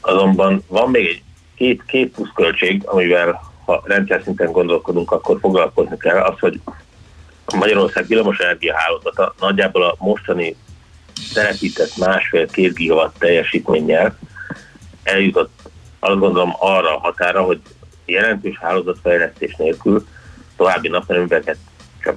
[0.00, 1.22] Azonban van még egy
[1.54, 6.60] két, két plusz költség, amivel ha rendszer szinten gondolkodunk, akkor foglalkozni kell az, hogy
[7.54, 10.56] Magyarország villamosenergia hálózata nagyjából a mostani
[11.34, 14.18] telepített másfél-két gigawatt teljesítménnyel
[15.02, 15.60] eljutott
[15.98, 17.60] azt gondolom arra a határa, hogy
[18.04, 20.06] jelentős hálózatfejlesztés nélkül
[20.56, 21.56] további naperőműveket
[22.02, 22.16] csak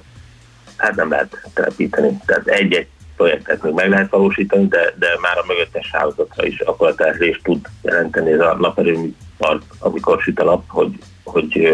[0.76, 2.20] hát nem lehet telepíteni.
[2.26, 6.94] Tehát egy-egy projektet még meg lehet valósítani, de, de már a mögöttes hálózatra is akkor
[6.94, 11.68] terhelést tud jelenteni ez a naperőmű park, amikor süt a nap, hogy, hogy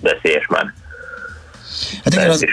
[0.00, 0.74] veszélyes már
[2.04, 2.46] Hát igen, az,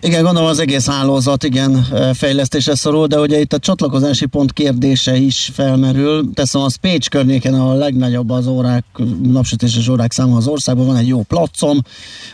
[0.00, 5.14] igen, gondolom az egész hálózat igen fejlesztésre szorul, de ugye itt a csatlakozási pont kérdése
[5.14, 6.24] is felmerül.
[6.34, 8.84] Teszem, az Pécs környéken a legnagyobb az órák,
[9.22, 11.78] napsütéses órák száma az országban, van egy jó placom,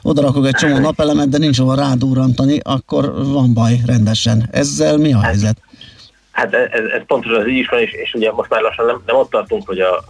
[0.03, 4.49] oda rakok egy csomó napelemet, de nincs hova rádúrantani, akkor van baj rendesen.
[4.53, 5.57] Ezzel mi a helyzet?
[6.31, 9.03] Hát ez, ez pontosan az így is van, és, és ugye most már lassan nem,
[9.07, 10.05] nem ott tartunk, hogy a,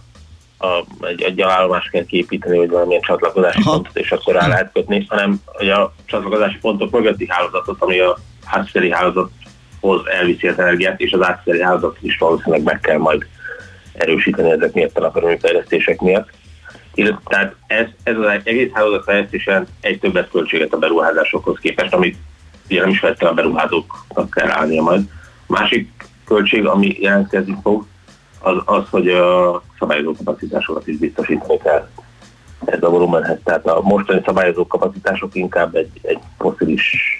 [0.63, 3.71] a, egy, egy állomást kell képíteni, vagy valamilyen csatlakozási Aha.
[3.71, 8.17] pontot, és akkor rá lehet kötni, hanem hogy a csatlakozási pontok mögötti hálózatot, ami a
[8.45, 13.25] hátszeri hálózathoz elviszi az energiát, és az átszeri hálózatot is valószínűleg meg kell majd
[13.93, 16.29] erősíteni ezek miatt a fejlesztések miatt.
[17.25, 22.17] Tehát ez, ez az egész hálózat fejlesztésen egy többet költséget a beruházásokhoz képest, amit
[22.69, 25.01] ugye nem is vette a beruházóknak kell állnia majd.
[25.47, 25.91] Másik
[26.25, 27.85] költség, ami jelentkezni fog,
[28.43, 31.87] az, az hogy a szabályozó kapacitásokat is biztosítani kell
[32.65, 33.37] ez a volumenhez.
[33.43, 37.17] Tehát a mostani szabályozó kapacitások inkább egy, egy foszilis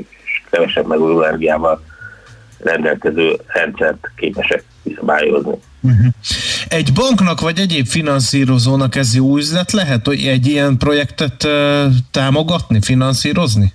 [0.49, 1.83] kevesebb megújuló energiával
[2.57, 5.55] rendelkező rendszert képesek kiszabályozni.
[5.81, 6.05] Uh-huh.
[6.67, 12.81] Egy banknak vagy egyéb finanszírozónak ez jó üzlet lehet, hogy egy ilyen projektet uh, támogatni,
[12.81, 13.73] finanszírozni?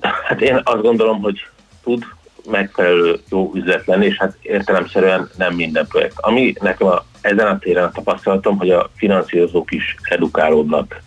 [0.00, 1.46] Hát én azt gondolom, hogy
[1.82, 2.04] tud,
[2.50, 6.14] megfelelő jó üzlet lenni, és hát értelemszerűen nem minden projekt.
[6.16, 11.00] Ami nekem a, ezen a téren a tapasztalatom, hogy a finanszírozók is edukálódnak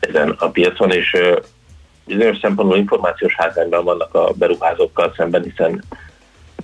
[0.00, 1.16] ezen a piacon, és
[2.06, 5.84] bizonyos szempontból információs hátrányban vannak a beruházókkal szemben, hiszen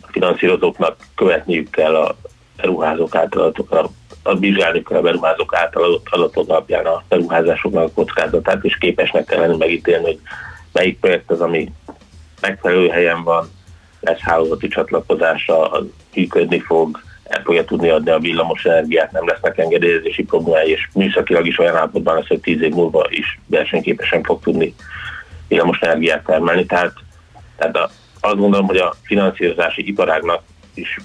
[0.00, 2.16] a finanszírozóknak követniük kell a
[2.56, 3.88] beruházók által a,
[4.22, 9.40] a vizsgálni a beruházók által adott adatok alapján a beruházásoknak a kockázatát, és képesnek kell
[9.40, 10.20] lenni megítélni, hogy
[10.72, 11.72] melyik projekt az, ami
[12.40, 13.50] megfelelő helyen van,
[14.00, 15.82] lesz hálózati csatlakozása,
[16.14, 21.46] működni fog, el fogja tudni adni a villamos energiát, nem lesznek engedélyezési problémái, és műszakilag
[21.46, 24.74] is olyan állapotban lesz, hogy tíz év múlva is versenyképesen fog tudni
[25.48, 26.66] villamos energiát termelni.
[26.66, 26.92] Tehát,
[27.56, 27.90] tehát a,
[28.20, 30.42] azt gondolom, hogy a finanszírozási iparágnak
[30.74, 30.98] is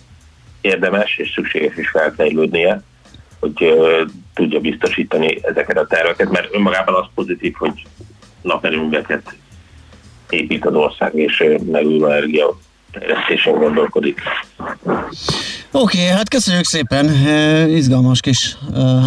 [0.61, 2.81] érdemes és szükséges is felfejlődnie,
[3.39, 4.03] hogy ö,
[4.33, 7.85] tudja biztosítani ezeket a terveket, mert önmagában az pozitív, hogy
[8.41, 9.35] naperőműveket
[10.29, 12.57] épít az ország, és megújuló energia
[12.99, 14.21] fejlesztésen gondolkodik.
[15.71, 17.05] Oké, okay, hát köszönjük szépen,
[17.69, 18.57] izgalmas kis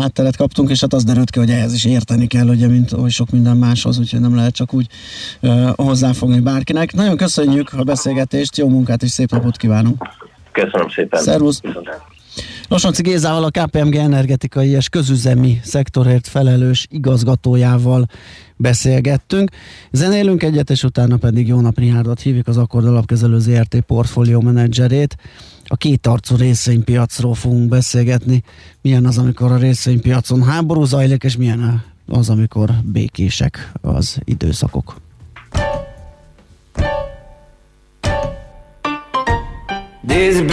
[0.00, 3.08] hátteret kaptunk, és hát az derült ki, hogy ehhez is érteni kell, ugye, mint oly
[3.08, 4.86] sok minden máshoz, úgyhogy nem lehet csak úgy
[5.76, 6.92] hozzáfogni bárkinek.
[6.92, 10.08] Nagyon köszönjük a beszélgetést, jó munkát és szép napot kívánunk!
[10.52, 11.22] Köszönöm szépen!
[11.22, 11.60] Szervusz!
[12.68, 18.06] Losonci Gézával, a KPMG energetikai és közüzemi szektorért felelős igazgatójával
[18.56, 19.50] beszélgettünk.
[19.90, 25.16] Zenélünk egyet, és utána pedig Jónap Rihárdot hívjuk az Akkord Alapkezelő ZRT portfólió menedzserét.
[25.64, 28.42] A két arcú részvénypiacról fogunk beszélgetni.
[28.82, 34.96] Milyen az, amikor a részvénypiacon háború zajlik, és milyen az, amikor békések az időszakok.
[40.00, 40.50] Bird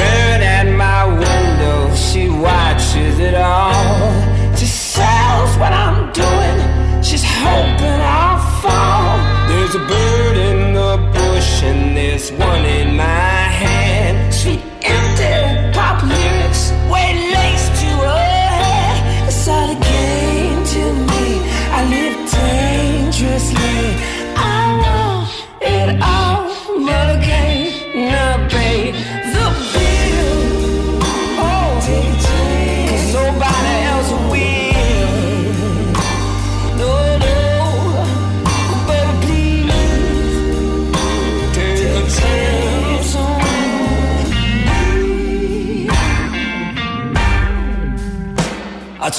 [3.45, 4.55] all.
[4.55, 6.57] She sells what I'm doing,
[7.03, 7.74] she's hoping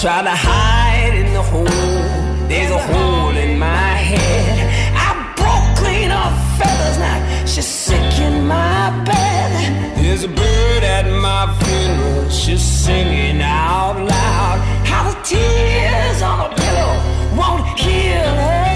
[0.01, 1.65] try to hide in the hole.
[2.49, 4.93] There's a hole in my head.
[4.95, 5.09] I
[5.41, 7.47] broke clean off feathers now.
[7.47, 9.97] She's sick in my bed.
[9.97, 12.29] There's a bird at my funeral.
[12.29, 14.59] She's singing out loud.
[14.85, 16.95] How the tears on a pillow
[17.39, 18.76] won't heal her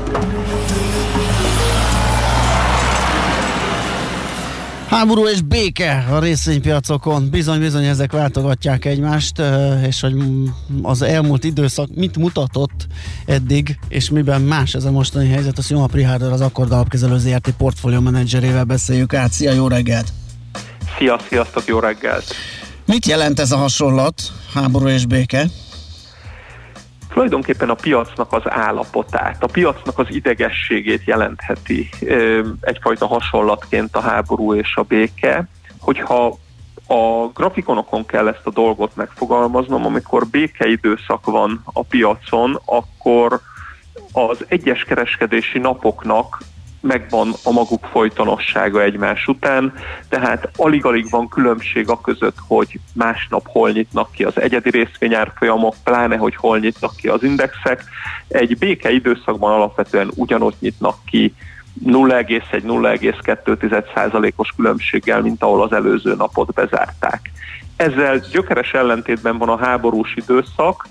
[4.91, 7.29] Háború és béke a részvénypiacokon.
[7.29, 9.41] Bizony-bizony ezek váltogatják egymást,
[9.87, 10.13] és hogy
[10.81, 12.87] az elmúlt időszak mit mutatott
[13.25, 17.51] eddig, és miben más ez a mostani helyzet, azt Jóa Prihárder, az Akkord Alapkezelő ZRT
[17.57, 19.31] portfólió menedzserével beszéljük át.
[19.31, 20.07] Szia, jó reggelt!
[20.97, 22.33] Szia, sziasztok, jó reggelt!
[22.85, 24.21] Mit jelent ez a hasonlat,
[24.53, 25.47] háború és béke?
[27.13, 31.89] Tulajdonképpen a piacnak az állapotát, a piacnak az idegességét jelentheti
[32.61, 35.47] egyfajta hasonlatként a háború és a béke,
[35.79, 36.37] hogyha
[36.87, 43.39] a grafikonokon kell ezt a dolgot megfogalmaznom, amikor békeidőszak van a piacon, akkor
[44.11, 46.41] az egyes kereskedési napoknak
[46.81, 49.73] megvan a maguk folytonossága egymás után,
[50.09, 56.17] tehát alig-alig van különbség a között, hogy másnap hol nyitnak ki az egyedi részvényárfolyamok, pláne,
[56.17, 57.83] hogy hol nyitnak ki az indexek.
[58.27, 61.33] Egy béke időszakban alapvetően ugyanott nyitnak ki
[61.85, 67.31] 0,1-0,2%-os különbséggel, mint ahol az előző napot bezárták.
[67.75, 70.87] Ezzel gyökeres ellentétben van a háborús időszak,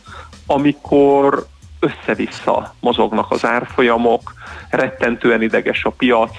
[0.46, 1.46] amikor
[1.81, 4.32] össze-vissza mozognak az árfolyamok,
[4.70, 6.31] rettentően ideges a piac,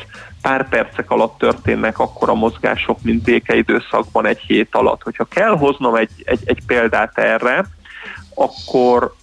[0.42, 5.04] pár percek alatt történnek akkora mozgások, mint békeidőszakban egy hét alatt.
[5.04, 7.66] Hogyha kell hoznom egy, egy, egy példát erre,
[8.36, 9.14] akkor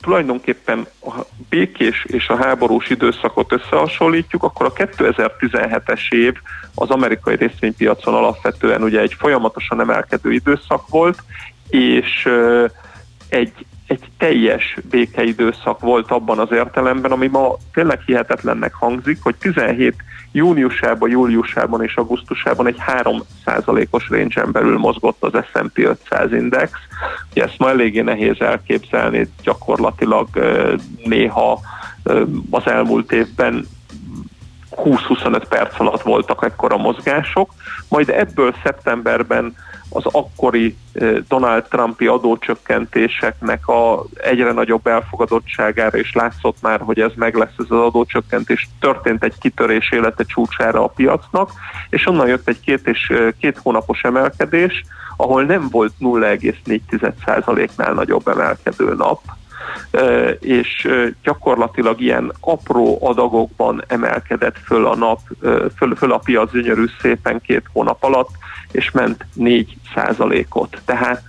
[0.00, 1.10] tulajdonképpen a
[1.48, 6.34] békés és a háborús időszakot összehasonlítjuk, akkor a 2017-es év
[6.74, 11.22] az amerikai részvénypiacon alapvetően ugye egy folyamatosan emelkedő időszak volt,
[11.68, 12.28] és
[13.28, 13.52] egy
[13.90, 19.94] egy teljes békeidőszak volt abban az értelemben, ami ma tényleg hihetetlennek hangzik, hogy 17
[20.32, 26.70] júniusában, júliusában és augusztusában egy 3%-os range belül mozgott az S&P 500 index.
[27.30, 30.28] Ugye ezt ma eléggé nehéz elképzelni, gyakorlatilag
[31.04, 31.60] néha
[32.50, 33.66] az elmúlt évben
[34.76, 37.50] 20-25 perc alatt voltak ekkora mozgások,
[37.88, 39.54] majd ebből szeptemberben
[39.90, 40.76] az akkori
[41.28, 47.64] Donald Trumpi adócsökkentéseknek a egyre nagyobb elfogadottságára, és látszott már, hogy ez meg lesz ez
[47.68, 51.50] az adócsökkentés, történt egy kitörés élete csúcsára a piacnak,
[51.88, 54.84] és onnan jött egy két, és, két hónapos emelkedés,
[55.16, 59.20] ahol nem volt 0,4%-nál nagyobb emelkedő nap,
[60.40, 60.88] és
[61.22, 65.20] gyakorlatilag ilyen apró adagokban emelkedett föl a nap,
[65.76, 68.30] föl, föl a piac gyönyörű szépen két hónap alatt,
[68.70, 70.82] és ment 4 százalékot.
[70.84, 71.24] Tehát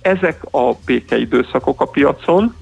[0.00, 2.54] ezek a békeidőszakok a piacon,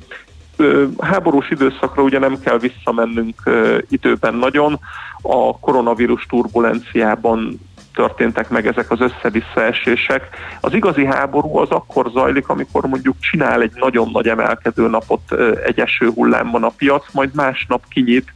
[0.99, 3.43] háborús időszakra ugye nem kell visszamennünk
[3.89, 4.81] időben nagyon,
[5.23, 7.61] a koronavírus turbulenciában
[7.97, 10.29] történtek meg ezek az össze-visszaesések.
[10.61, 15.33] Az igazi háború az akkor zajlik, amikor mondjuk csinál egy nagyon nagy emelkedő napot
[15.65, 18.33] egy eső hullámban a piac, majd másnap kinyit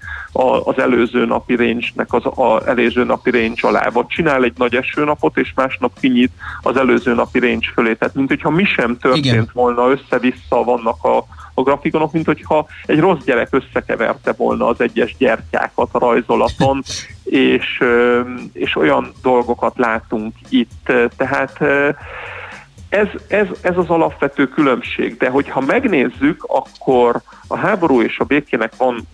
[0.65, 5.37] az előző napi range-nek az a előző napi range alá, vagy csinál egy nagy esőnapot,
[5.37, 6.33] és másnap kinyit
[6.63, 7.95] az előző napi range fölé.
[7.95, 9.51] Tehát, mint hogyha mi sem történt Igen.
[9.53, 11.25] volna, össze-vissza vannak a,
[11.61, 16.83] a grafikonok, mint hogyha egy rossz gyerek összekeverte volna az egyes gyertyákat a rajzolaton,
[17.25, 17.83] és,
[18.53, 20.93] és olyan dolgokat látunk itt.
[21.17, 21.61] Tehát
[22.91, 28.77] ez, ez, ez az alapvető különbség, de hogyha megnézzük, akkor a háború és a békének
[28.77, 29.09] van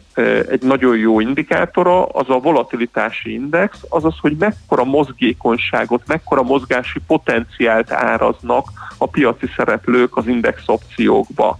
[0.51, 7.93] egy nagyon jó indikátora, az a volatilitási index, azaz, hogy mekkora mozgékonyságot, mekkora mozgási potenciált
[7.93, 8.67] áraznak
[8.99, 11.59] a piaci szereplők az index opciókba.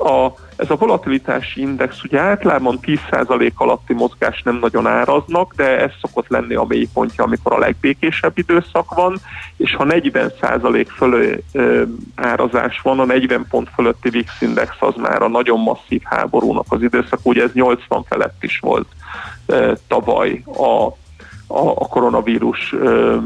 [0.00, 5.90] A, ez a volatilitási index ugye általában 10% alatti mozgás nem nagyon áraznak, de ez
[6.00, 9.20] szokott lenni a mélypontja, amikor a legbékésebb időszak van,
[9.56, 11.82] és ha 40% fölé ö,
[12.14, 16.82] árazás van, a 40 pont fölötti VIX index az már a nagyon masszív háborúnak az
[16.82, 18.86] időszak, ugye ez 80 felett is volt
[19.46, 20.86] ö, tavaly a,
[21.46, 23.16] a, a koronavírus ö,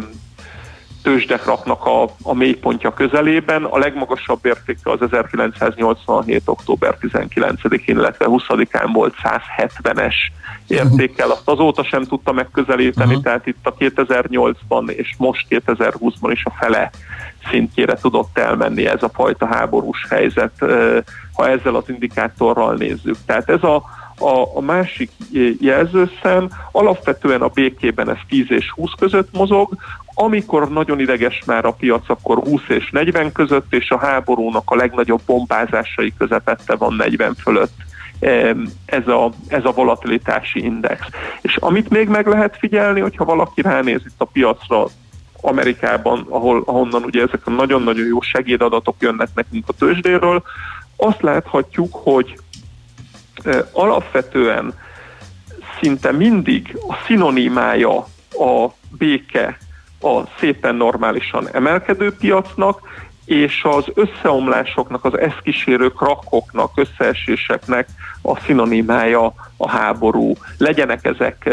[1.05, 3.65] tőzsdek raknak a, a mélypontja közelében.
[3.65, 6.43] A legmagasabb értéke az 1987.
[6.45, 10.15] október 19-én, illetve 20-án volt 170-es
[10.67, 11.31] értékkel.
[11.31, 13.23] Azt azóta sem tudta megközelíteni, uh-huh.
[13.23, 16.91] tehát itt a 2008-ban és most 2020-ban is a fele
[17.51, 20.53] szintjére tudott elmenni ez a fajta háborús helyzet,
[21.33, 23.17] ha ezzel az indikátorral nézzük.
[23.27, 23.83] Tehát ez a
[24.19, 25.11] a, a másik
[25.61, 29.77] jelzőszem alapvetően a békében ez 10 és 20 között mozog,
[30.15, 34.77] Amikor nagyon ideges már a piac, akkor 20 és 40 között, és a háborúnak a
[34.77, 37.73] legnagyobb bombázásai közepette van 40 fölött
[38.85, 41.01] ez a, ez a volatilitási index.
[41.41, 44.87] És amit még meg lehet figyelni, hogyha valaki ránéz itt a piacra,
[45.41, 50.43] Amerikában, ahol, ahonnan ugye ezek a nagyon-nagyon jó segédadatok jönnek nekünk a tőzsdéről,
[50.97, 52.39] azt láthatjuk, hogy
[53.73, 54.75] alapvetően
[55.81, 57.97] szinte mindig a szinonimája
[58.31, 58.69] a
[58.99, 59.59] béke
[60.05, 62.81] a szépen normálisan emelkedő piacnak,
[63.25, 67.89] és az összeomlásoknak, az ezt kísérő krakkoknak, összeeséseknek
[68.23, 70.33] a szinonimája a háború.
[70.59, 71.51] Legyenek ezek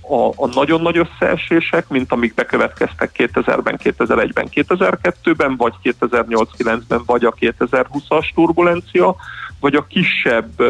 [0.00, 7.34] a, a nagyon nagy összeesések, mint amik bekövetkeztek 2000-ben, 2001-ben, 2002-ben, vagy 2008-9-ben, vagy a
[7.40, 9.16] 2020-as turbulencia,
[9.60, 10.62] vagy a kisebb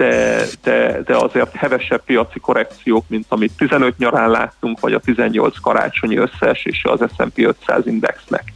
[0.00, 5.58] de, de, de azért hevesebb piaci korrekciók, mint amit 15 nyarán láttunk, vagy a 18
[5.58, 8.52] karácsonyi összeesése az S&P 500 indexnek.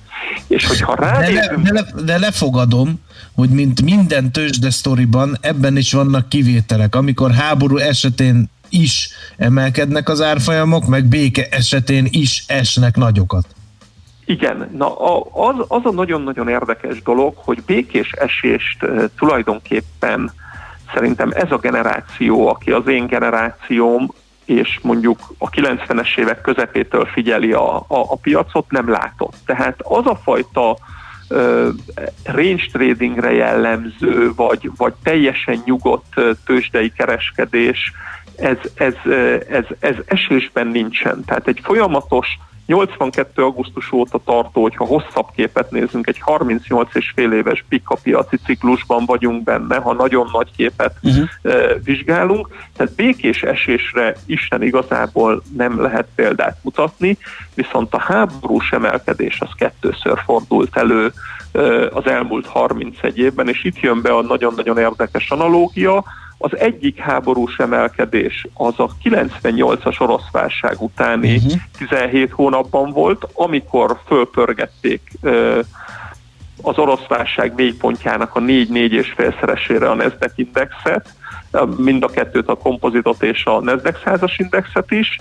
[0.48, 1.62] És hogyha ránézünk...
[1.62, 3.00] De, le, de, le, de lefogadom,
[3.34, 6.94] hogy mint minden tőzsde sztoriban, ebben is vannak kivételek.
[6.94, 13.46] Amikor háború esetén is emelkednek az árfolyamok, meg béke esetén is esnek nagyokat.
[14.24, 14.94] Igen, na
[15.32, 20.32] az, az a nagyon-nagyon érdekes dolog, hogy békés esést e, tulajdonképpen
[20.94, 24.08] szerintem ez a generáció, aki az én generációm,
[24.44, 29.36] és mondjuk a 90-es évek közepétől figyeli a, a, a piacot, nem látott.
[29.46, 30.76] Tehát az a fajta
[31.28, 31.68] uh,
[32.24, 36.14] range tradingre jellemző, vagy, vagy teljesen nyugodt
[36.46, 37.92] tőzsdei kereskedés,
[38.36, 38.94] ez, ez,
[39.48, 41.24] ez, ez esésben nincsen.
[41.24, 43.42] Tehát egy folyamatos 82.
[43.42, 47.64] augusztus óta tartó, hogyha hosszabb képet nézünk, egy 38 és fél éves
[48.02, 51.28] piaci ciklusban vagyunk benne, ha nagyon nagy képet uh-huh.
[51.84, 52.48] vizsgálunk.
[52.76, 57.18] Tehát békés esésre Isten igazából nem lehet példát mutatni,
[57.54, 61.12] viszont a háborús emelkedés az kettőször fordult elő
[61.90, 66.04] az elmúlt 31 évben, és itt jön be a nagyon-nagyon érdekes analógia,
[66.38, 71.52] az egyik háborús emelkedés az a 98-as orosz válság utáni uh-huh.
[71.78, 75.10] 17 hónapban volt, amikor fölpörgették
[76.62, 81.08] az orosz válság mélypontjának a 4-4 és félszeresére a Nasdaq indexet,
[81.76, 85.18] mind a kettőt, a kompozitot és a Nasdaq százas indexet is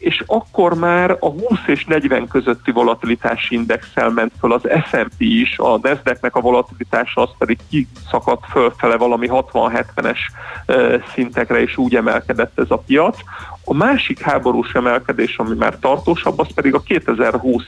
[0.00, 5.58] és akkor már a 20 és 40 közötti volatilitási indexel ment föl az S&P is,
[5.58, 10.18] a Nasdaqnek a volatilitása az pedig kiszakadt fölfele valami 60-70-es
[11.14, 13.18] szintekre, és úgy emelkedett ez a piac.
[13.64, 17.64] A másik háborús emelkedés, ami már tartósabb, az pedig a 2020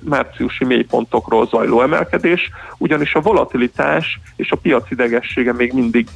[0.00, 6.08] márciusi mélypontokról zajló emelkedés, ugyanis a volatilitás és a piac idegessége még mindig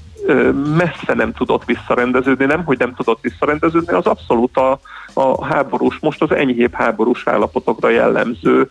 [0.77, 4.81] messze nem tudott visszarendeződni, nem, hogy nem tudott visszarendeződni, az abszolút a,
[5.21, 8.69] a háborús, most az enyhébb háborús állapotokra jellemző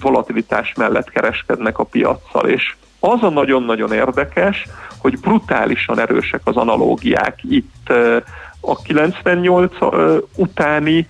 [0.00, 4.66] volatilitás mellett kereskednek a piaccal, és az a nagyon-nagyon érdekes,
[4.98, 7.92] hogy brutálisan erősek az analógiák itt
[8.60, 9.74] a 98
[10.36, 11.08] utáni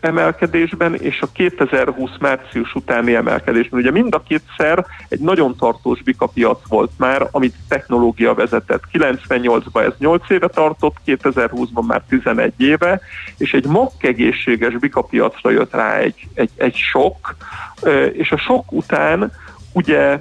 [0.00, 3.80] emelkedésben és a 2020 március utáni emelkedésben.
[3.80, 8.82] Ugye mind a kétszer egy nagyon tartós bikapiac volt már, amit technológia vezetett.
[8.92, 13.00] 98-ban ez 8 éve tartott, 2020-ban már 11 éve,
[13.38, 17.36] és egy makkegészséges bikapiacra jött rá egy, egy, egy sok,
[18.12, 19.32] és a sok után
[19.72, 20.18] ugye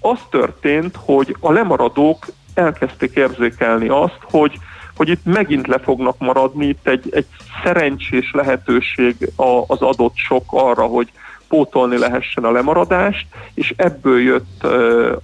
[0.00, 4.58] az történt, hogy a lemaradók elkezdték érzékelni azt, hogy
[4.96, 7.26] hogy itt megint le fognak maradni, itt egy, egy
[7.64, 9.32] szerencsés lehetőség
[9.66, 11.12] az adott sok arra, hogy
[11.52, 14.64] pótolni lehessen a lemaradást, és ebből jött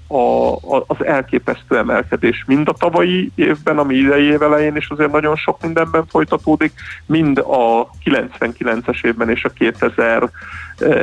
[0.06, 5.12] a, a, az elképesztő emelkedés mind a tavalyi évben, ami idei év elején is azért
[5.12, 6.72] nagyon sok mindenben folytatódik,
[7.06, 10.30] mind a 99-es évben és a 2000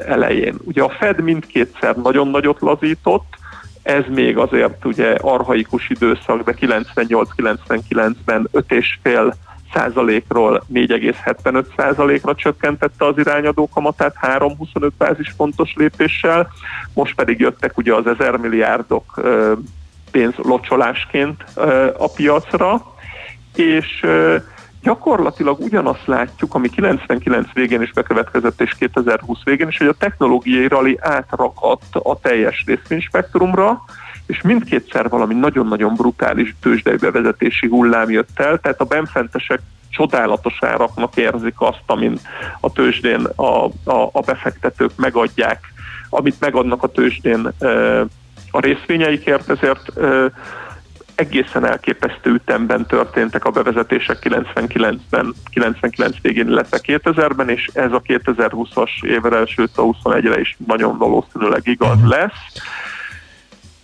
[0.08, 0.56] elején.
[0.64, 3.38] Ugye a Fed mindkétszer nagyon nagyot lazított,
[3.86, 9.34] ez még azért ugye arhaikus időszak, de 98-99-ben 5,5
[9.74, 16.48] százalékról 4,75 százalékra csökkentette az irányadó kamatát 3,25 bázispontos lépéssel,
[16.94, 19.22] most pedig jöttek ugye az ezer milliárdok
[20.12, 21.44] pénz locsolásként
[21.98, 22.96] a piacra,
[23.56, 24.06] és
[24.86, 30.68] gyakorlatilag ugyanazt látjuk, ami 99 végén is bekövetkezett, és 2020 végén is, hogy a technológiai
[30.68, 33.84] rali átrakadt a teljes részvényspektrumra,
[34.26, 39.60] és mindkétszer valami nagyon-nagyon brutális tőzsdei bevezetési hullám jött el, tehát a benfentesek
[39.90, 42.20] csodálatos áraknak érzik azt, amin
[42.60, 45.60] a tőzsdén a, a, a befektetők megadják,
[46.10, 47.52] amit megadnak a tőzsdén
[48.52, 49.92] a részvényeikért, ezért
[51.16, 58.90] egészen elképesztő ütemben történtek a bevezetések 99-ben, 99 végén, illetve 2000-ben, és ez a 2020-as
[59.02, 62.08] évre, sőt a 21-re is nagyon valószínűleg igaz Mhm.
[62.10, 62.32] lesz.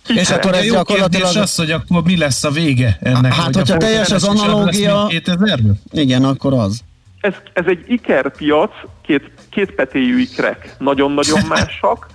[0.08, 1.36] És akkor ez gyakorlatilag...
[1.36, 3.32] az, hogy akkor mi lesz a vége ennek?
[3.34, 5.80] Hát, hogy hogyha teljes az analógia- lesz, mint 2000-ben?
[5.92, 6.80] Igen, akkor az.
[7.20, 8.70] Ez, ez egy ikerpiac,
[9.02, 12.06] két, két petéjű ikrek, nagyon-nagyon másak.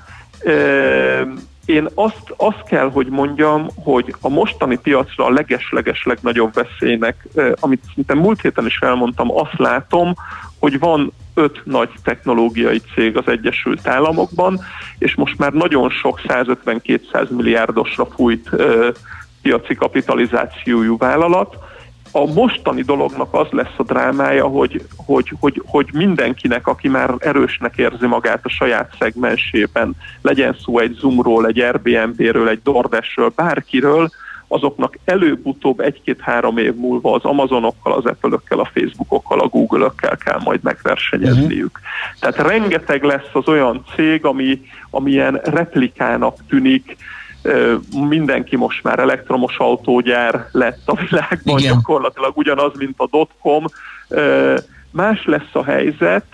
[1.67, 7.27] Én azt, azt kell, hogy mondjam, hogy a mostani piacra a leges-leges legnagyobb veszélynek,
[7.59, 10.13] amit szinte múlt héten is elmondtam, azt látom,
[10.59, 14.59] hogy van öt nagy technológiai cég az Egyesült Államokban,
[14.97, 18.89] és most már nagyon sok 150-200 milliárdosra fújt ö,
[19.41, 21.57] piaci kapitalizációjú vállalat,
[22.21, 27.77] a mostani dolognak az lesz a drámája, hogy, hogy, hogy, hogy mindenkinek, aki már erősnek
[27.77, 34.09] érzi magát a saját szegmensében, legyen szó egy Zoomról, egy Airbnb-ről, egy DoorDash-ről, bárkiről,
[34.47, 40.59] azoknak előbb-utóbb egy-két-három év múlva az Amazonokkal, az Apple-ökkel, a Facebookokkal, a Google-ökkel kell majd
[40.63, 41.79] megversenyezniük.
[41.79, 42.19] Uh-huh.
[42.19, 46.97] Tehát rengeteg lesz az olyan cég, ami, ami ilyen replikának tűnik,
[48.09, 51.73] mindenki most már elektromos autógyár lett a világban, Igen.
[51.73, 53.65] gyakorlatilag ugyanaz, mint a dotcom.
[54.91, 56.25] Más lesz a helyzet,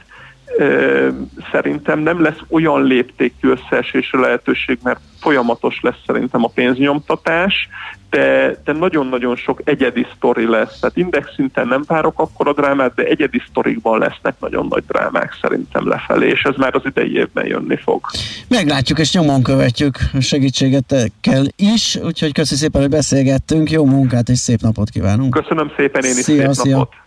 [1.52, 7.70] szerintem nem lesz olyan léptékű összeesésre lehetőség, mert folyamatos lesz szerintem a pénznyomtatás,
[8.10, 10.80] de, de nagyon-nagyon sok egyedi sztori lesz.
[10.80, 15.38] Tehát index szinten nem várok akkor a drámát, de egyedi sztorikban lesznek nagyon nagy drámák
[15.42, 18.02] szerintem lefelé, és ez már az idei évben jönni fog.
[18.48, 24.38] Meglátjuk és nyomon követjük segítséget kell is, úgyhogy köszi szépen, hogy beszélgettünk, jó munkát és
[24.38, 25.34] szép napot kívánunk.
[25.34, 26.78] Köszönöm szépen én is Szia, szép szia.
[26.78, 27.03] napot!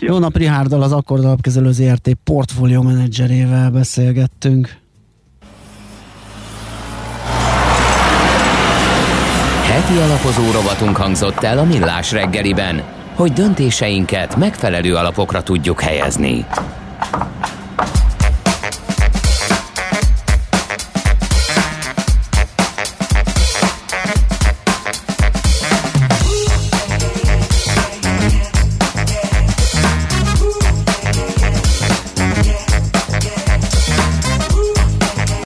[0.00, 4.80] Jó nap, Rihárdal, az Akkord Alapkezelő ZRT portfólió menedzserével beszélgettünk.
[9.62, 12.82] Heti alapozó rovatunk hangzott el a Millás reggeliben,
[13.14, 16.44] hogy döntéseinket megfelelő alapokra tudjuk helyezni.